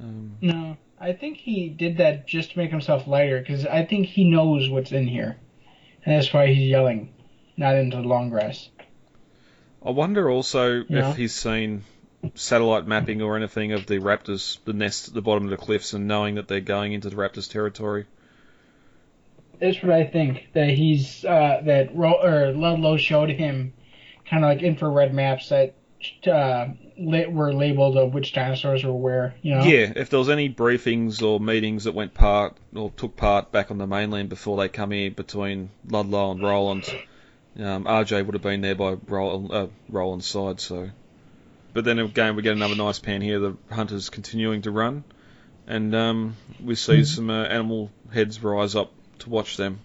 Um, 0.00 0.36
No, 0.40 0.76
I 1.00 1.12
think 1.12 1.38
he 1.38 1.68
did 1.68 1.98
that 1.98 2.26
just 2.26 2.52
to 2.52 2.58
make 2.58 2.70
himself 2.70 3.06
lighter 3.06 3.40
because 3.40 3.66
I 3.66 3.84
think 3.84 4.06
he 4.06 4.24
knows 4.24 4.70
what's 4.70 4.92
in 4.92 5.06
here, 5.06 5.36
and 6.04 6.14
that's 6.14 6.32
why 6.32 6.46
he's 6.46 6.68
yelling, 6.68 7.12
not 7.56 7.74
into 7.76 7.96
the 7.96 8.02
long 8.02 8.30
grass. 8.30 8.68
I 9.84 9.90
wonder 9.90 10.28
also 10.30 10.84
Yeah. 10.88 11.10
if 11.10 11.16
he's 11.16 11.34
seen 11.34 11.84
satellite 12.34 12.86
mapping 12.86 13.22
or 13.22 13.36
anything 13.36 13.72
of 13.72 13.86
the 13.86 13.98
raptors, 13.98 14.58
the 14.64 14.72
nest 14.72 15.08
at 15.08 15.14
the 15.14 15.22
bottom 15.22 15.44
of 15.44 15.50
the 15.50 15.56
cliffs, 15.56 15.92
and 15.92 16.08
knowing 16.08 16.34
that 16.36 16.48
they're 16.48 16.60
going 16.60 16.92
into 16.92 17.08
the 17.08 17.16
raptors' 17.16 17.50
territory. 17.50 18.06
That's 19.60 19.82
what 19.82 19.92
I 19.92 20.04
think 20.04 20.48
that 20.54 20.68
he's 20.70 21.24
uh, 21.24 21.62
that 21.64 21.94
Ro- 21.94 22.20
or 22.22 22.52
Ludlow 22.52 22.96
showed 22.96 23.30
him, 23.30 23.72
kind 24.28 24.44
of 24.44 24.48
like 24.50 24.62
infrared 24.62 25.14
maps 25.14 25.48
that 25.48 25.74
uh, 26.26 26.68
la- 26.98 27.28
were 27.28 27.54
labeled 27.54 27.96
of 27.96 28.12
which 28.12 28.32
dinosaurs 28.34 28.84
were 28.84 28.92
where. 28.92 29.34
You 29.40 29.54
know. 29.54 29.64
Yeah, 29.64 29.92
if 29.96 30.10
there 30.10 30.18
was 30.18 30.28
any 30.28 30.50
briefings 30.52 31.22
or 31.22 31.40
meetings 31.40 31.84
that 31.84 31.94
went 31.94 32.12
part 32.12 32.56
or 32.74 32.90
took 32.90 33.16
part 33.16 33.50
back 33.52 33.70
on 33.70 33.78
the 33.78 33.86
mainland 33.86 34.28
before 34.28 34.58
they 34.58 34.68
come 34.68 34.90
here 34.90 35.10
between 35.10 35.70
Ludlow 35.88 36.32
and 36.32 36.42
Roland, 36.42 36.84
um, 37.58 37.84
Ajay 37.84 38.24
would 38.24 38.34
have 38.34 38.42
been 38.42 38.60
there 38.60 38.74
by 38.74 38.96
Roland, 39.06 39.52
uh, 39.52 39.66
Roland's 39.88 40.26
side. 40.26 40.60
So, 40.60 40.90
but 41.72 41.84
then 41.84 41.98
again, 41.98 42.36
we 42.36 42.42
get 42.42 42.52
another 42.52 42.74
nice 42.74 42.98
pan 42.98 43.22
here. 43.22 43.38
The 43.38 43.56
hunters 43.70 44.10
continuing 44.10 44.62
to 44.62 44.70
run, 44.70 45.04
and 45.66 45.94
um, 45.94 46.36
we 46.62 46.74
see 46.74 47.04
some 47.04 47.30
uh, 47.30 47.44
animal 47.44 47.90
heads 48.12 48.42
rise 48.42 48.74
up 48.74 48.92
to 49.20 49.30
watch 49.30 49.56
them, 49.56 49.80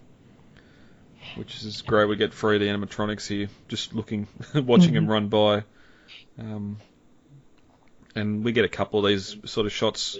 which 1.36 1.62
is 1.62 1.82
great. 1.82 2.08
We 2.08 2.16
get 2.16 2.34
three 2.34 2.56
of 2.56 2.60
the 2.60 2.68
animatronics 2.68 3.26
here, 3.26 3.48
just 3.68 3.94
looking, 3.94 4.28
watching 4.54 4.94
them 4.94 5.08
run 5.08 5.28
by. 5.28 5.64
Um, 6.38 6.78
and 8.14 8.44
we 8.44 8.52
get 8.52 8.64
a 8.64 8.68
couple 8.68 9.00
of 9.00 9.06
these 9.06 9.36
sort 9.46 9.66
of 9.66 9.72
shots, 9.72 10.18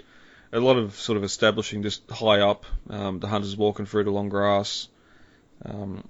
a 0.52 0.60
lot 0.60 0.78
of 0.78 0.94
sort 0.94 1.18
of 1.18 1.24
establishing 1.24 1.82
just 1.82 2.10
high 2.10 2.40
up, 2.40 2.64
um, 2.88 3.20
the 3.20 3.26
hunters 3.26 3.56
walking 3.56 3.86
through 3.86 4.04
the 4.04 4.10
long 4.10 4.28
grass. 4.30 4.88
Um, 5.64 6.04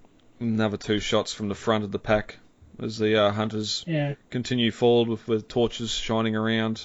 another 0.44 0.76
two 0.76 1.00
shots 1.00 1.32
from 1.32 1.48
the 1.48 1.54
front 1.54 1.84
of 1.84 1.92
the 1.92 1.98
pack 1.98 2.38
as 2.82 2.98
the 2.98 3.22
uh, 3.24 3.30
hunters 3.32 3.84
Yeah. 3.86 4.14
continue 4.30 4.70
forward 4.70 5.08
with, 5.08 5.28
with 5.28 5.48
torches 5.48 5.90
shining 5.90 6.36
around. 6.36 6.84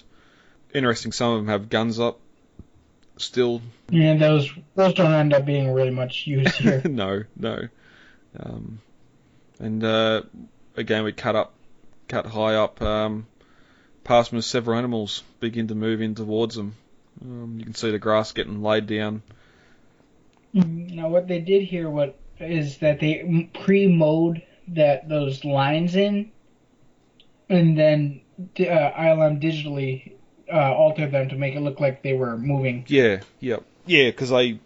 Interesting, 0.73 1.11
some 1.11 1.31
of 1.31 1.37
them 1.39 1.47
have 1.47 1.69
guns 1.69 1.99
up. 1.99 2.19
Still, 3.17 3.61
Yeah, 3.89 4.15
those 4.15 4.51
those 4.75 4.93
don't 4.93 5.11
end 5.13 5.33
up 5.33 5.43
being 5.45 5.71
really 5.71 5.89
much 5.89 6.27
used 6.27 6.55
here. 6.57 6.81
no, 6.85 7.23
no. 7.35 7.67
Um, 8.39 8.79
and 9.59 9.83
uh, 9.83 10.21
again, 10.75 11.03
we 11.03 11.13
cut 11.13 11.35
up, 11.35 11.53
cut 12.07 12.27
high 12.27 12.53
up, 12.55 12.79
um, 12.81 13.25
past 14.03 14.29
them 14.29 14.37
as 14.37 14.45
several 14.45 14.77
animals 14.77 15.23
begin 15.39 15.69
to 15.69 15.75
move 15.75 15.99
in 16.01 16.13
towards 16.13 16.53
them. 16.55 16.75
Um, 17.23 17.55
you 17.57 17.63
can 17.65 17.73
see 17.73 17.89
the 17.89 17.97
grass 17.97 18.33
getting 18.33 18.61
laid 18.61 18.85
down. 18.85 19.23
now, 20.53 21.09
what 21.09 21.27
they 21.27 21.39
did 21.39 21.63
here, 21.63 21.89
what 21.89 22.15
is 22.39 22.77
that 22.79 22.99
they 22.99 23.49
pre-mowed 23.53 24.43
that 24.69 25.07
those 25.09 25.43
lines 25.45 25.95
in, 25.95 26.31
and 27.49 27.77
then 27.77 28.21
uh, 28.39 28.63
ILM 28.63 29.41
digitally 29.41 30.13
uh, 30.51 30.73
altered 30.73 31.11
them 31.11 31.29
to 31.29 31.35
make 31.35 31.55
it 31.55 31.61
look 31.61 31.79
like 31.79 32.03
they 32.03 32.13
were 32.13 32.37
moving. 32.37 32.85
Yeah, 32.87 33.21
yep, 33.39 33.63
yeah. 33.85 34.05
Because 34.05 34.31
I, 34.31 34.59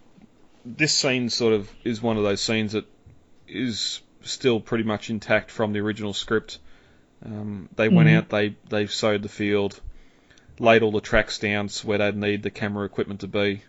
this 0.64 0.92
scene 0.92 1.30
sort 1.30 1.54
of 1.54 1.70
is 1.84 2.02
one 2.02 2.16
of 2.16 2.24
those 2.24 2.40
scenes 2.40 2.72
that 2.72 2.84
is 3.48 4.00
still 4.22 4.60
pretty 4.60 4.84
much 4.84 5.10
intact 5.10 5.50
from 5.50 5.72
the 5.72 5.80
original 5.80 6.12
script. 6.14 6.58
Um, 7.24 7.68
they 7.76 7.88
went 7.88 8.08
Mhm. 8.08 8.16
out, 8.16 8.28
they 8.30 8.56
they 8.68 8.86
sowed 8.86 9.22
the 9.22 9.28
field, 9.28 9.80
laid 10.58 10.82
all 10.82 10.90
the 10.92 11.00
tracks 11.00 11.38
down 11.38 11.68
to 11.68 11.86
where 11.86 11.98
they'd 11.98 12.16
need 12.16 12.42
the 12.42 12.50
camera 12.50 12.84
equipment 12.84 13.20
to 13.20 13.28
be, 13.28 13.62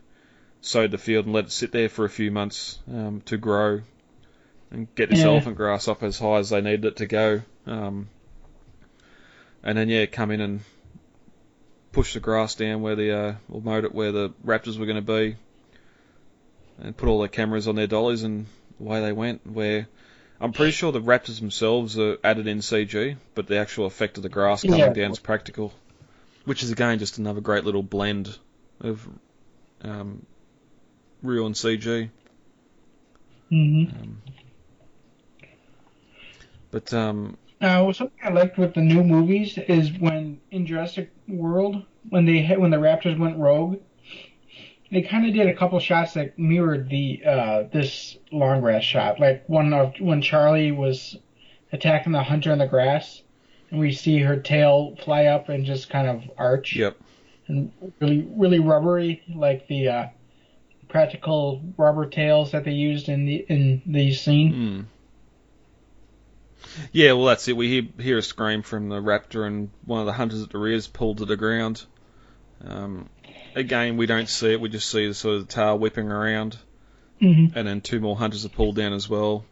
sowed 0.61 0.91
the 0.91 0.97
field 0.97 1.25
and 1.25 1.33
let 1.35 1.45
it 1.45 1.51
sit 1.51 1.71
there 1.71 1.89
for 1.89 2.03
a 2.05 2.09
few 2.09 2.31
months 2.31 2.79
um, 2.91 3.21
to 3.25 3.37
grow, 3.37 3.81
and 4.73 4.93
get 4.95 5.09
this 5.09 5.19
Yeah. 5.19 5.27
elephant 5.27 5.55
grass 5.55 5.87
up 5.87 6.03
as 6.03 6.17
high 6.19 6.39
as 6.39 6.49
they 6.49 6.59
needed 6.59 6.85
it 6.85 6.95
to 6.97 7.05
go. 7.05 7.41
Um, 7.65 8.09
and 9.63 9.77
then 9.77 9.87
yeah, 9.87 10.07
come 10.07 10.31
in 10.31 10.41
and 10.41 10.61
push 11.93 12.15
the 12.15 12.19
grass 12.19 12.55
down 12.55 12.81
where 12.81 12.95
the 12.95 13.11
uh, 13.11 13.35
or 13.49 13.61
mowed 13.61 13.85
it 13.85 13.93
where 13.93 14.11
the 14.11 14.31
raptors 14.45 14.77
were 14.77 14.87
going 14.87 15.03
to 15.05 15.13
be, 15.13 15.35
and 16.79 16.97
put 16.97 17.07
all 17.07 17.19
their 17.19 17.27
cameras 17.29 17.67
on 17.67 17.75
their 17.75 17.87
dollies, 17.87 18.23
and 18.23 18.47
away 18.79 18.99
they 19.01 19.13
went. 19.13 19.45
Where 19.45 19.87
I'm 20.41 20.51
pretty 20.51 20.71
sure 20.71 20.91
the 20.91 20.99
raptors 21.01 21.39
themselves 21.39 21.97
are 21.97 22.17
added 22.23 22.47
in 22.47 22.59
CG, 22.59 23.15
but 23.35 23.47
the 23.47 23.57
actual 23.59 23.85
effect 23.85 24.17
of 24.17 24.23
the 24.23 24.29
grass 24.29 24.63
coming 24.63 24.79
Yeah. 24.79 24.93
down 24.93 25.11
is 25.11 25.19
practical, 25.19 25.71
which 26.45 26.63
is 26.63 26.71
again 26.71 26.99
just 26.99 27.19
another 27.19 27.41
great 27.41 27.63
little 27.63 27.83
blend 27.83 28.35
of 28.81 29.07
um, 29.83 30.25
real 31.21 31.45
and 31.45 31.55
CG. 31.55 32.09
hmm 33.49 33.83
Um, 33.83 34.21
but 36.73 36.91
um, 36.91 37.37
Now, 37.61 37.91
something 37.91 38.17
I 38.23 38.29
liked 38.31 38.57
with 38.57 38.73
the 38.73 38.81
new 38.81 39.03
movies 39.03 39.57
is 39.57 39.91
when 39.99 40.41
in 40.49 40.65
Jurassic 40.65 41.11
World, 41.27 41.83
when 42.09 42.25
they 42.25 42.39
hit, 42.39 42.59
when 42.59 42.71
the 42.71 42.77
Raptors 42.77 43.17
went 43.17 43.37
rogue, 43.37 43.77
they 44.91 45.03
kind 45.03 45.27
of 45.27 45.33
did 45.33 45.47
a 45.47 45.55
couple 45.55 45.79
shots 45.79 46.15
that 46.15 46.37
mirrored 46.37 46.89
the 46.89 47.21
uh, 47.25 47.63
this 47.71 48.17
long 48.31 48.61
grass 48.61 48.83
shot, 48.83 49.19
like 49.19 49.47
one 49.47 49.71
of 49.71 49.93
when 49.99 50.21
Charlie 50.21 50.71
was 50.71 51.15
attacking 51.71 52.11
the 52.11 52.23
hunter 52.23 52.51
in 52.51 52.57
the 52.57 52.67
grass, 52.67 53.21
and 53.69 53.79
we 53.79 53.91
see 53.91 54.17
her 54.19 54.37
tail 54.37 54.95
fly 55.05 55.25
up 55.25 55.49
and 55.49 55.65
just 55.65 55.91
kind 55.91 56.07
of 56.07 56.23
arch, 56.39 56.75
yep, 56.75 56.97
and 57.47 57.71
really 57.99 58.27
really 58.35 58.59
rubbery, 58.59 59.21
like 59.33 59.67
the 59.67 59.89
uh, 59.89 60.07
practical 60.89 61.61
rubber 61.77 62.07
tails 62.07 62.51
that 62.51 62.63
they 62.63 62.71
used 62.71 63.09
in 63.09 63.25
the 63.25 63.45
in 63.47 63.81
the 63.85 64.11
scene. 64.11 64.87
Yeah, 66.91 67.13
well, 67.13 67.25
that's 67.25 67.47
it. 67.47 67.55
We 67.57 67.67
hear, 67.69 67.83
hear 67.99 68.17
a 68.17 68.21
scream 68.21 68.61
from 68.61 68.89
the 68.89 69.01
raptor, 69.01 69.45
and 69.45 69.69
one 69.85 69.99
of 69.99 70.05
the 70.05 70.13
hunters 70.13 70.41
at 70.41 70.49
the 70.49 70.57
rear 70.57 70.75
is 70.75 70.87
pulled 70.87 71.19
to 71.19 71.25
the 71.25 71.35
ground. 71.37 71.83
Um, 72.65 73.09
again, 73.55 73.97
we 73.97 74.05
don't 74.05 74.29
see 74.29 74.53
it. 74.53 74.61
We 74.61 74.69
just 74.69 74.89
see 74.89 75.07
the 75.07 75.13
sort 75.13 75.37
of 75.37 75.47
tail 75.47 75.77
whipping 75.77 76.11
around, 76.11 76.57
hmm 77.19 77.47
and 77.55 77.67
then 77.67 77.81
two 77.81 77.99
more 77.99 78.15
hunters 78.15 78.45
are 78.45 78.49
pulled 78.49 78.75
down 78.75 78.93
as 78.93 79.09
well. 79.09 79.45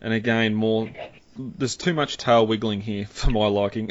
And 0.00 0.12
again, 0.12 0.54
more. 0.54 0.90
There's 1.38 1.76
too 1.76 1.92
much 1.94 2.16
tail 2.16 2.46
wiggling 2.46 2.80
here 2.80 3.06
for 3.10 3.30
my 3.30 3.46
liking. 3.46 3.90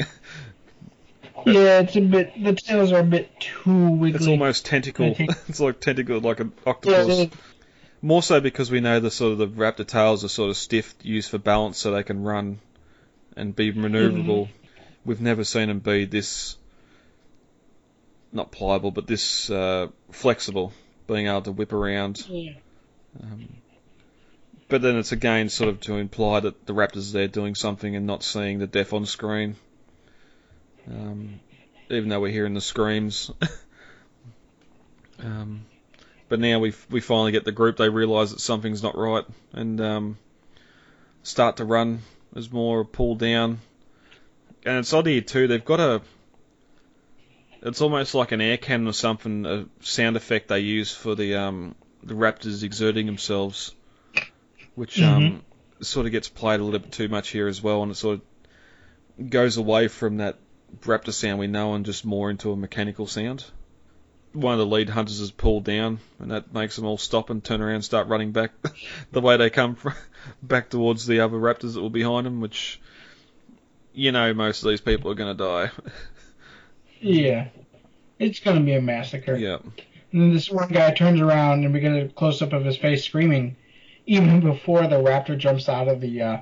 Yeah, 1.44 1.80
it's 1.80 1.94
a 1.94 2.00
bit. 2.00 2.32
The 2.42 2.54
tails 2.54 2.92
are 2.92 3.00
a 3.00 3.04
bit 3.04 3.30
too 3.38 3.90
wiggly. 3.90 4.18
it's 4.18 4.26
almost 4.26 4.64
tentacle. 4.66 5.14
It's 5.48 5.60
like 5.60 5.80
tentacle, 5.80 6.20
like 6.20 6.40
an 6.40 6.52
octopus. 6.66 7.08
is. 7.08 7.28
More 8.06 8.22
so 8.22 8.40
because 8.40 8.70
we 8.70 8.78
know 8.78 9.00
the 9.00 9.10
sort 9.10 9.32
of 9.32 9.38
the 9.38 9.48
raptor 9.48 9.84
tails 9.84 10.24
are 10.24 10.28
sort 10.28 10.50
of 10.50 10.56
stiff, 10.56 10.94
used 11.02 11.28
for 11.28 11.38
balance, 11.38 11.76
so 11.76 11.90
they 11.90 12.04
can 12.04 12.22
run 12.22 12.60
and 13.36 13.54
be 13.54 13.72
maneuverable. 13.72 14.48
We've 15.04 15.20
never 15.20 15.42
seen 15.42 15.66
them 15.66 15.80
be 15.80 16.04
this 16.04 16.56
not 18.30 18.52
pliable, 18.52 18.92
but 18.92 19.08
this 19.08 19.50
uh, 19.50 19.88
flexible, 20.12 20.72
being 21.08 21.26
able 21.26 21.42
to 21.42 21.50
whip 21.50 21.72
around. 21.72 22.24
Yeah. 22.28 22.52
Um, 23.20 23.48
but 24.68 24.82
then 24.82 24.94
it's 24.98 25.10
again 25.10 25.48
sort 25.48 25.70
of 25.70 25.80
to 25.80 25.96
imply 25.96 26.38
that 26.38 26.64
the 26.64 26.74
raptors 26.74 27.10
are 27.10 27.14
there 27.14 27.26
doing 27.26 27.56
something 27.56 27.96
and 27.96 28.06
not 28.06 28.22
seeing 28.22 28.60
the 28.60 28.68
death 28.68 28.92
on 28.92 29.04
screen. 29.06 29.56
Um, 30.88 31.40
even 31.90 32.08
though 32.08 32.20
we're 32.20 32.30
hearing 32.30 32.54
the 32.54 32.60
screams. 32.60 33.32
um, 35.18 35.66
but 36.28 36.40
now 36.40 36.58
we 36.58 36.74
we 36.90 37.00
finally 37.00 37.32
get 37.32 37.44
the 37.44 37.52
group. 37.52 37.76
They 37.76 37.88
realise 37.88 38.30
that 38.32 38.40
something's 38.40 38.82
not 38.82 38.96
right 38.96 39.24
and 39.52 39.80
um, 39.80 40.18
start 41.22 41.58
to 41.58 41.64
run 41.64 42.00
as 42.34 42.50
more 42.50 42.84
pulled 42.84 43.18
down. 43.18 43.60
And 44.64 44.78
it's 44.78 44.92
odd 44.92 45.06
here 45.06 45.20
too. 45.20 45.46
They've 45.46 45.64
got 45.64 45.80
a. 45.80 46.02
It's 47.62 47.80
almost 47.80 48.14
like 48.14 48.32
an 48.32 48.40
air 48.40 48.58
cannon 48.58 48.86
or 48.86 48.92
something, 48.92 49.46
a 49.46 49.66
sound 49.80 50.16
effect 50.16 50.48
they 50.48 50.60
use 50.60 50.92
for 50.92 51.14
the 51.14 51.36
um, 51.36 51.74
the 52.02 52.14
raptors 52.14 52.62
exerting 52.62 53.06
themselves, 53.06 53.72
which 54.74 55.00
um, 55.00 55.42
sort 55.80 56.06
of 56.06 56.12
gets 56.12 56.28
played 56.28 56.60
a 56.60 56.64
little 56.64 56.80
bit 56.80 56.92
too 56.92 57.08
much 57.08 57.30
here 57.30 57.48
as 57.48 57.62
well, 57.62 57.82
and 57.82 57.92
it 57.92 57.96
sort 57.96 58.20
of 58.20 59.30
goes 59.30 59.56
away 59.56 59.88
from 59.88 60.18
that 60.18 60.36
raptor 60.82 61.12
sound 61.12 61.38
we 61.38 61.46
know 61.46 61.74
and 61.74 61.86
just 61.86 62.04
more 62.04 62.30
into 62.30 62.52
a 62.52 62.56
mechanical 62.56 63.06
sound. 63.06 63.44
One 64.32 64.52
of 64.52 64.58
the 64.58 64.66
lead 64.66 64.90
hunters 64.90 65.20
is 65.20 65.30
pulled 65.30 65.64
down, 65.64 65.98
and 66.18 66.30
that 66.30 66.52
makes 66.52 66.76
them 66.76 66.84
all 66.84 66.98
stop 66.98 67.30
and 67.30 67.42
turn 67.42 67.62
around 67.62 67.76
and 67.76 67.84
start 67.84 68.08
running 68.08 68.32
back 68.32 68.52
the 69.12 69.20
way 69.20 69.36
they 69.36 69.50
come 69.50 69.76
fr 69.76 69.90
back 70.42 70.68
towards 70.68 71.06
the 71.06 71.20
other 71.20 71.36
raptors 71.38 71.74
that 71.74 71.82
were 71.82 71.90
behind 71.90 72.26
them, 72.26 72.40
which 72.40 72.80
you 73.94 74.12
know 74.12 74.34
most 74.34 74.62
of 74.62 74.68
these 74.68 74.80
people 74.80 75.10
are 75.10 75.14
going 75.14 75.36
to 75.36 75.42
die. 75.44 75.70
Yeah. 77.00 77.48
It's 78.18 78.40
gonna 78.40 78.60
be 78.60 78.72
a 78.72 78.80
massacre. 78.80 79.36
yeah. 79.36 79.58
And 80.12 80.22
then 80.22 80.32
this 80.32 80.50
one 80.50 80.68
guy 80.68 80.92
turns 80.92 81.20
around 81.20 81.64
and 81.64 81.74
we 81.74 81.80
get 81.80 81.92
a 81.92 82.08
close 82.08 82.40
up 82.40 82.54
of 82.54 82.64
his 82.64 82.78
face 82.78 83.04
screaming, 83.04 83.56
even 84.06 84.40
before 84.40 84.86
the 84.86 84.96
raptor 84.96 85.36
jumps 85.36 85.68
out 85.68 85.88
of 85.88 86.00
the 86.00 86.22
uh, 86.22 86.38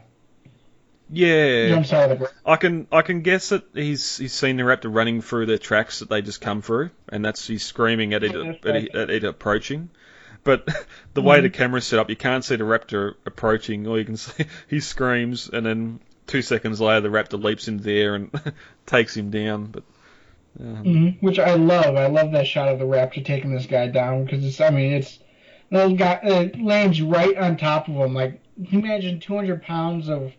Yeah. 1.14 1.68
jumps 1.68 1.92
out 1.92 2.04
of 2.04 2.10
the 2.10 2.16
ground. 2.16 2.34
I 2.44 2.56
can 2.56 2.86
I 2.90 3.02
can 3.02 3.22
guess 3.22 3.50
that 3.50 3.64
he's 3.72 4.16
he's 4.16 4.32
seen 4.32 4.56
the 4.56 4.64
raptor 4.64 4.94
running 4.94 5.22
through 5.22 5.46
the 5.46 5.58
tracks 5.58 6.00
that 6.00 6.08
they 6.08 6.22
just 6.22 6.40
come 6.40 6.62
through, 6.62 6.90
and 7.08 7.24
that's 7.24 7.46
he's 7.46 7.64
screaming 7.64 8.14
at 8.14 8.24
it 8.24 8.34
at 8.34 8.76
it, 8.76 8.94
at 8.94 9.10
it 9.10 9.24
approaching. 9.24 9.90
But 10.42 10.68
the 11.14 11.22
way 11.22 11.40
the 11.40 11.50
camera's 11.50 11.86
set 11.86 11.98
up, 11.98 12.10
you 12.10 12.16
can't 12.16 12.44
see 12.44 12.56
the 12.56 12.64
raptor 12.64 13.14
approaching. 13.26 13.86
All 13.86 13.98
you 13.98 14.04
can 14.04 14.16
see 14.18 14.44
he 14.68 14.80
screams, 14.80 15.48
and 15.48 15.64
then 15.64 16.00
two 16.26 16.42
seconds 16.42 16.80
later, 16.80 17.00
the 17.00 17.08
raptor 17.08 17.42
leaps 17.42 17.68
into 17.68 17.84
the 17.84 17.98
air 17.98 18.14
and 18.14 18.30
takes 18.86 19.16
him 19.16 19.30
down. 19.30 19.66
But 19.66 19.84
um, 20.60 20.76
hmm 20.76 21.08
Which 21.20 21.38
I 21.38 21.54
love. 21.54 21.96
I 21.96 22.06
love 22.06 22.32
that 22.32 22.46
shot 22.46 22.68
of 22.68 22.78
the 22.78 22.84
raptor 22.84 23.24
taking 23.24 23.54
this 23.54 23.66
guy 23.66 23.88
down 23.88 24.24
because 24.24 24.44
it's. 24.44 24.60
I 24.60 24.70
mean, 24.70 24.92
it's. 24.92 25.18
Those 25.70 25.98
guy 25.98 26.20
it 26.22 26.60
lands 26.60 27.00
right 27.00 27.36
on 27.36 27.56
top 27.56 27.88
of 27.88 27.94
him. 27.94 28.14
Like, 28.14 28.40
imagine 28.70 29.18
200 29.18 29.62
pounds 29.62 30.08
of 30.08 30.32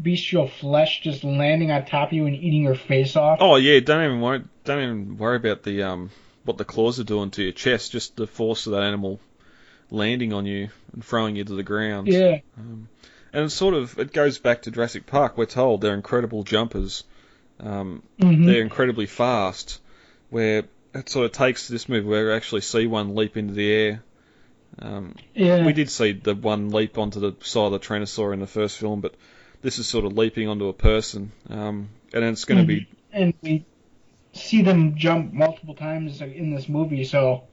bestial 0.00 0.48
flesh 0.48 1.00
just 1.02 1.24
landing 1.24 1.70
on 1.70 1.84
top 1.86 2.08
of 2.08 2.12
you 2.12 2.26
and 2.26 2.36
eating 2.36 2.62
your 2.62 2.74
face 2.74 3.16
off. 3.16 3.38
Oh 3.40 3.56
yeah, 3.56 3.80
don't 3.80 4.04
even 4.04 4.20
worry. 4.20 4.42
Don't 4.64 4.82
even 4.82 5.18
worry 5.18 5.36
about 5.36 5.62
the 5.62 5.82
um 5.84 6.10
what 6.44 6.58
the 6.58 6.64
claws 6.64 7.00
are 7.00 7.04
doing 7.04 7.30
to 7.32 7.42
your 7.42 7.52
chest. 7.52 7.92
Just 7.92 8.16
the 8.16 8.26
force 8.26 8.66
of 8.66 8.72
that 8.72 8.82
animal 8.82 9.20
landing 9.90 10.32
on 10.32 10.46
you 10.46 10.68
and 10.92 11.04
throwing 11.04 11.36
you 11.36 11.44
to 11.44 11.54
the 11.54 11.62
ground. 11.62 12.08
Yeah. 12.08 12.40
Um, 12.58 12.88
and 13.32 13.44
it's 13.44 13.54
sort 13.54 13.74
of 13.74 13.98
it 13.98 14.12
goes 14.12 14.38
back 14.38 14.62
to 14.62 14.70
Jurassic 14.70 15.06
Park. 15.06 15.36
We're 15.38 15.46
told 15.46 15.80
they're 15.80 15.94
incredible 15.94 16.42
jumpers. 16.42 17.04
Um, 17.60 18.02
Mhm. 18.20 18.46
They're 18.46 18.62
incredibly 18.62 19.06
fast. 19.06 19.80
Where 20.28 20.64
it 20.94 21.08
sort 21.08 21.26
of 21.26 21.32
takes 21.32 21.68
this 21.68 21.88
movie 21.88 22.06
where 22.08 22.26
we 22.26 22.32
actually 22.32 22.62
see 22.62 22.86
one 22.86 23.14
leap 23.14 23.36
into 23.36 23.54
the 23.54 23.72
air. 23.72 24.02
Um, 24.78 25.14
Yeah. 25.34 25.64
we 25.64 25.72
did 25.72 25.88
see 25.88 26.12
the 26.12 26.34
one 26.34 26.70
leap 26.70 26.98
onto 26.98 27.20
the 27.20 27.32
side 27.40 27.66
of 27.66 27.72
the 27.72 27.78
Tyrannosaur 27.78 28.34
in 28.34 28.40
the 28.40 28.46
first 28.46 28.76
film, 28.76 29.00
but 29.00 29.14
this 29.62 29.78
is 29.78 29.86
sort 29.86 30.04
of 30.04 30.16
leaping 30.16 30.48
onto 30.48 30.68
a 30.68 30.72
person, 30.72 31.32
um, 31.50 31.88
and 32.12 32.24
it's 32.24 32.44
going 32.44 32.60
to 32.60 32.66
be 32.66 32.86
and 33.12 33.34
we 33.42 33.64
see 34.32 34.62
them 34.62 34.96
jump 34.96 35.32
multiple 35.32 35.74
times 35.74 36.20
in 36.20 36.54
this 36.54 36.68
movie. 36.68 37.04
So 37.04 37.44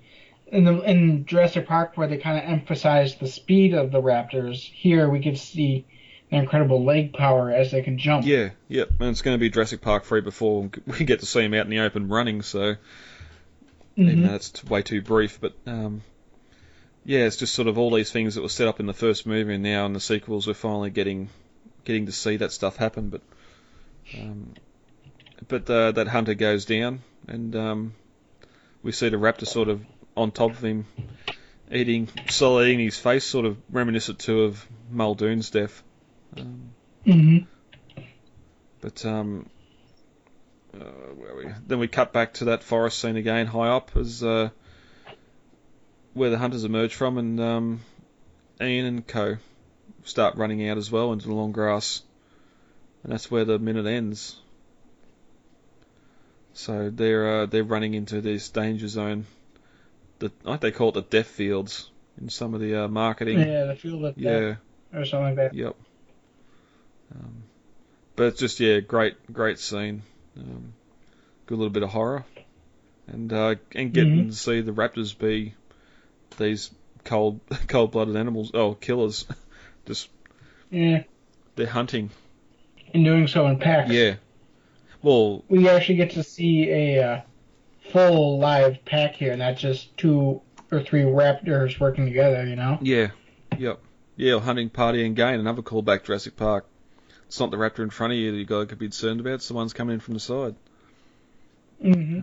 in 0.48 0.66
the 0.66 0.82
in 0.82 1.26
Jurassic 1.26 1.68
Park, 1.68 1.94
where 1.96 2.08
they 2.08 2.18
kind 2.18 2.38
of 2.38 2.44
emphasize 2.44 3.16
the 3.16 3.28
speed 3.28 3.74
of 3.74 3.92
the 3.92 4.02
raptors, 4.02 4.58
here 4.58 5.10
we 5.10 5.22
to 5.22 5.36
see 5.36 5.86
their 6.30 6.42
incredible 6.42 6.84
leg 6.84 7.14
power 7.14 7.52
as 7.52 7.72
they 7.72 7.82
can 7.82 7.98
jump. 7.98 8.26
yeah, 8.26 8.50
yep, 8.68 8.90
and 9.00 9.10
it's 9.10 9.22
going 9.22 9.36
to 9.36 9.40
be 9.40 9.50
Jurassic 9.50 9.82
Park 9.82 10.04
3 10.06 10.22
before 10.22 10.70
we 11.00 11.06
get 11.06 11.20
to 11.22 11.26
see 11.26 11.42
him 11.42 11.54
out 11.54 11.66
in 11.66 11.70
the 11.72 11.80
open 11.80 12.08
running. 12.10 12.42
So 12.42 12.76
even 13.96 14.20
Mhm. 14.20 14.24
though 14.24 14.36
it's 14.36 14.50
t- 14.50 14.68
way 14.68 14.82
too 14.82 15.02
brief, 15.02 15.40
but 15.40 15.54
um, 15.68 16.02
yeah, 17.06 17.20
it's 17.26 17.38
just 17.38 17.54
sort 17.54 17.68
of 17.68 17.78
all 17.78 17.92
these 17.92 18.12
things 18.12 18.36
that 18.36 18.42
were 18.42 18.50
set 18.50 18.68
up 18.68 18.80
in 18.80 18.86
the 18.88 18.94
first 18.94 19.26
movie, 19.28 19.54
and 19.54 19.64
now 19.64 19.86
in 19.86 19.94
the 19.94 20.00
sequels 20.00 20.48
we're 20.48 20.54
finally 20.54 20.90
getting 20.90 21.30
getting 21.86 22.06
to 22.08 22.12
see 22.12 22.38
that 22.38 22.52
stuff 22.52 22.78
happen. 22.78 23.10
But 23.10 23.22
um, 24.14 24.54
but 25.48 25.70
uh, 25.70 25.92
that 25.94 26.08
hunter 26.08 26.34
goes 26.34 26.66
down, 26.66 27.02
and 27.28 27.56
um, 27.56 27.94
we 28.82 28.92
see 28.92 29.10
the 29.10 29.18
raptor 29.18 29.48
sort 29.48 29.70
of 29.70 29.82
on 30.16 30.32
top 30.32 30.52
of 30.52 30.64
him, 30.64 30.86
eating 31.72 32.08
slowly 32.30 32.72
eating 32.74 32.86
his 32.86 32.98
face, 32.98 33.26
sort 33.26 33.46
of 33.46 33.58
reminiscent 33.72 34.20
to 34.20 34.44
of 34.44 34.66
Muldoon's 34.92 35.50
death. 35.50 35.84
Um, 36.38 36.74
Mhm. 37.06 37.48
but 38.82 39.06
um, 39.06 39.50
uh, 40.74 40.80
we? 41.36 41.46
Then 41.68 41.80
we 41.80 41.88
cut 41.88 42.14
back 42.14 42.36
to 42.36 42.46
that 42.46 42.64
forest 42.64 43.00
scene 43.00 43.16
again, 43.18 43.48
high 43.48 43.70
up, 43.70 43.96
as 43.98 44.24
uh, 44.24 44.50
where 46.14 46.30
the 46.30 46.38
hunters 46.38 46.64
emerge 46.64 46.94
from, 46.96 47.18
and 47.18 47.40
um, 47.40 47.82
Ian 48.62 48.86
and 48.86 49.08
Co. 49.08 49.38
start 50.04 50.36
running 50.36 50.68
out 50.70 50.78
as 50.78 50.92
well 50.92 51.14
into 51.14 51.28
the 51.28 51.34
long 51.34 51.52
grass, 51.52 52.02
and 53.04 53.12
that's 53.12 53.30
where 53.32 53.46
the 53.46 53.60
minute 53.60 53.86
ends. 53.86 54.38
So 56.54 56.90
they're 56.90 57.42
uh, 57.42 57.46
they're 57.48 57.64
running 57.64 57.94
into 57.94 58.22
this 58.22 58.50
danger 58.50 58.88
zone. 58.88 59.26
The 60.20 60.32
I 60.46 60.52
think 60.52 60.62
they 60.62 60.72
call 60.72 60.90
it 60.90 60.94
the 60.96 61.02
death 61.02 61.28
fields 61.28 61.90
in 62.22 62.30
some 62.30 62.54
of 62.54 62.62
the 62.62 62.84
uh, 62.84 62.88
marketing. 62.88 63.40
Yeah, 63.40 63.66
the 63.66 63.76
field 63.76 64.06
of 64.06 64.18
yeah. 64.18 64.40
death 64.40 64.58
or 64.94 65.06
something 65.06 65.26
like 65.26 65.36
that. 65.36 65.54
Yep. 65.56 65.76
Um, 67.16 67.44
but 68.16 68.26
it's 68.28 68.40
just 68.40 68.60
yeah, 68.60 68.80
great 68.80 69.16
great 69.32 69.60
scene. 69.60 70.04
Um, 70.38 70.74
good 71.48 71.58
little 71.58 71.72
bit 71.74 71.84
of 71.84 71.90
horror, 71.90 72.24
and 73.08 73.32
uh, 73.34 73.56
and 73.74 73.92
getting 73.94 74.26
Mhm. 74.26 74.30
to 74.30 74.36
see 74.36 74.62
the 74.62 74.72
raptors 74.72 75.18
be 75.18 75.56
these 76.38 76.70
cold 77.04 77.40
cold 77.68 77.92
blooded 77.92 78.16
animals. 78.16 78.52
Oh, 78.54 78.74
killers. 78.76 79.26
just 79.86 80.10
Yeah, 80.72 81.04
they're 81.56 81.68
hunting. 81.68 82.10
and 82.94 83.04
doing 83.06 83.28
so 83.28 83.48
in 83.48 83.60
packs. 83.60 83.92
Yeah. 83.92 84.16
Well, 85.02 85.44
we 85.50 85.68
actually 85.68 85.96
get 85.96 86.12
to 86.12 86.24
see 86.24 86.70
a 86.70 87.04
uh, 87.04 87.22
full 87.92 88.40
live 88.40 88.84
pack 88.86 89.16
here, 89.16 89.36
not 89.36 89.58
just 89.58 89.96
two 89.98 90.42
or 90.72 90.82
three 90.82 91.02
raptors 91.02 91.80
working 91.80 92.06
together. 92.06 92.46
You 92.46 92.56
know. 92.56 92.78
yeah. 92.82 93.10
Yep. 93.58 93.80
Yeah, 94.16 94.40
hunting 94.40 94.70
party 94.70 95.06
and 95.06 95.16
gain. 95.16 95.40
Another 95.40 95.62
callback 95.64 96.04
Jurassic 96.06 96.36
Park. 96.36 96.66
It's 97.28 97.40
not 97.40 97.50
the 97.52 97.58
raptor 97.58 97.80
in 97.80 97.90
front 97.90 98.14
of 98.14 98.20
you 98.20 98.32
that 98.32 98.38
you 98.38 98.46
got 98.46 98.70
to 98.70 98.76
be 98.76 98.86
concerned 98.86 99.20
about. 99.20 99.34
It's 99.36 99.48
the 99.48 99.56
ones 99.56 99.74
coming 99.74 99.96
in 99.96 100.00
from 100.00 100.14
the 100.14 100.20
side. 100.20 100.56
hmm 101.82 102.20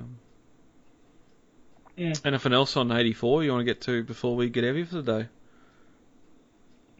Yeah. 1.96 2.12
Anything 2.25 2.53
else 2.53 2.77
on 2.77 2.90
84 2.92 3.42
you 3.44 3.51
want 3.51 3.61
to 3.61 3.64
get 3.64 3.81
to 3.83 4.03
before 4.05 4.37
we 4.37 4.49
get 4.51 4.64
heavy 4.64 4.85
for 4.85 5.03
the 5.03 5.23
day? 5.23 5.29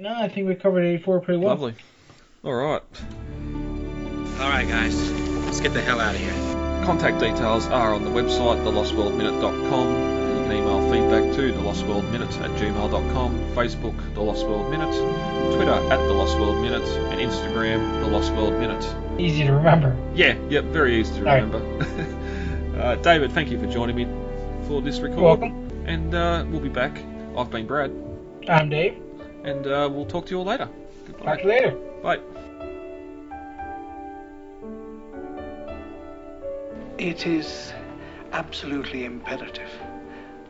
No, 0.01 0.15
I 0.15 0.29
think 0.29 0.49
we 0.49 0.55
covered 0.55 0.83
84 0.83 1.21
pretty 1.21 1.41
well. 1.41 1.51
Lovely. 1.51 1.75
All 2.43 2.55
right. 2.55 2.81
All 4.41 4.49
right, 4.49 4.67
guys, 4.67 5.11
let's 5.45 5.61
get 5.61 5.75
the 5.75 5.83
hell 5.83 6.01
out 6.01 6.15
of 6.15 6.21
here. 6.23 6.33
Contact 6.87 7.21
details 7.21 7.67
are 7.67 7.93
on 7.93 8.05
the 8.05 8.11
website, 8.11 8.65
thelostworldminute.com. 8.65 9.89
You 9.91 10.45
can 10.47 10.53
email 10.53 10.81
feedback 10.91 11.35
to 11.37 11.53
thelostworldminute 11.53 12.41
at 12.41 12.51
gmail.com, 12.59 13.39
Facebook, 13.55 14.15
The 14.15 14.23
Lost 14.23 14.47
World 14.47 14.71
Minute, 14.71 14.95
Twitter 15.55 15.71
at 15.75 15.99
The 15.99 16.15
Lost 16.15 16.39
World 16.39 16.63
Minute, 16.63 16.89
and 17.13 17.21
Instagram, 17.21 18.01
The 18.01 18.07
Lost 18.07 18.33
World 18.33 18.55
Minute. 18.55 19.21
Easy 19.21 19.45
to 19.45 19.53
remember. 19.53 19.95
Yeah, 20.15 20.39
yep, 20.49 20.65
very 20.65 20.99
easy 20.99 21.13
to 21.17 21.25
Right. 21.25 21.43
remember. 21.43 22.79
uh, 22.83 22.95
David, 22.97 23.33
thank 23.33 23.51
you 23.51 23.61
for 23.61 23.67
joining 23.67 23.97
me 23.97 24.07
for 24.67 24.81
this 24.81 24.99
record. 25.01 25.21
Welcome. 25.21 25.69
And 25.85 26.15
uh, 26.15 26.47
we'll 26.49 26.61
be 26.61 26.71
back. 26.71 26.99
I've 27.37 27.51
been 27.51 27.67
Brad, 27.67 27.93
I'm 28.49 28.71
Dave. 28.71 28.97
And 29.45 29.67
uh, 29.67 29.89
we'll 29.93 30.07
talk 30.07 30.27
to 30.27 30.31
you 30.31 30.39
all 30.39 30.45
later. 30.45 30.69
Talk 31.23 31.39
to 31.39 31.43
you 31.43 31.49
later. 31.49 31.71
Bye. 32.03 32.21
It 36.99 37.27
is 37.27 37.73
absolutely 38.33 39.05
imperative 39.05 39.71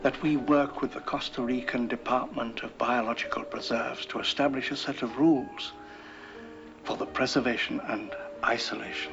that 0.03 0.21
we 0.23 0.37
work 0.37 0.81
with 0.81 0.95
the 0.95 1.01
Costa 1.01 1.43
Rican 1.43 1.87
Department 1.87 2.63
of 2.63 2.77
Biological 2.79 3.45
Preserves 3.45 4.07
to 4.07 4.19
establish 4.19 4.71
a 4.71 4.77
set 4.77 5.03
of 5.03 5.17
rules 5.19 5.73
for 6.85 6.97
the 6.97 7.07
preservation 7.07 7.81
and 7.89 8.11
isolation 8.45 9.13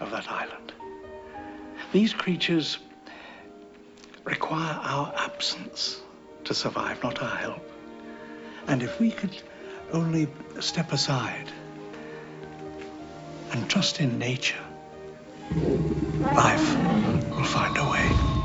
of 0.00 0.10
that 0.10 0.30
island. 0.30 0.72
These 1.92 2.12
creatures 2.12 2.78
require 4.24 4.78
our 4.82 5.12
absence 5.16 6.00
to 6.44 6.54
survive, 6.54 7.02
not 7.02 7.22
our 7.22 7.36
help. 7.36 7.71
And 8.66 8.82
if 8.82 9.00
we 9.00 9.10
could 9.10 9.36
only 9.92 10.28
step 10.60 10.92
aside 10.92 11.50
and 13.52 13.68
trust 13.68 14.00
in 14.00 14.18
nature, 14.18 14.64
life 16.34 16.76
will 17.30 17.44
find 17.44 17.76
a 17.76 17.90
way. 17.90 18.41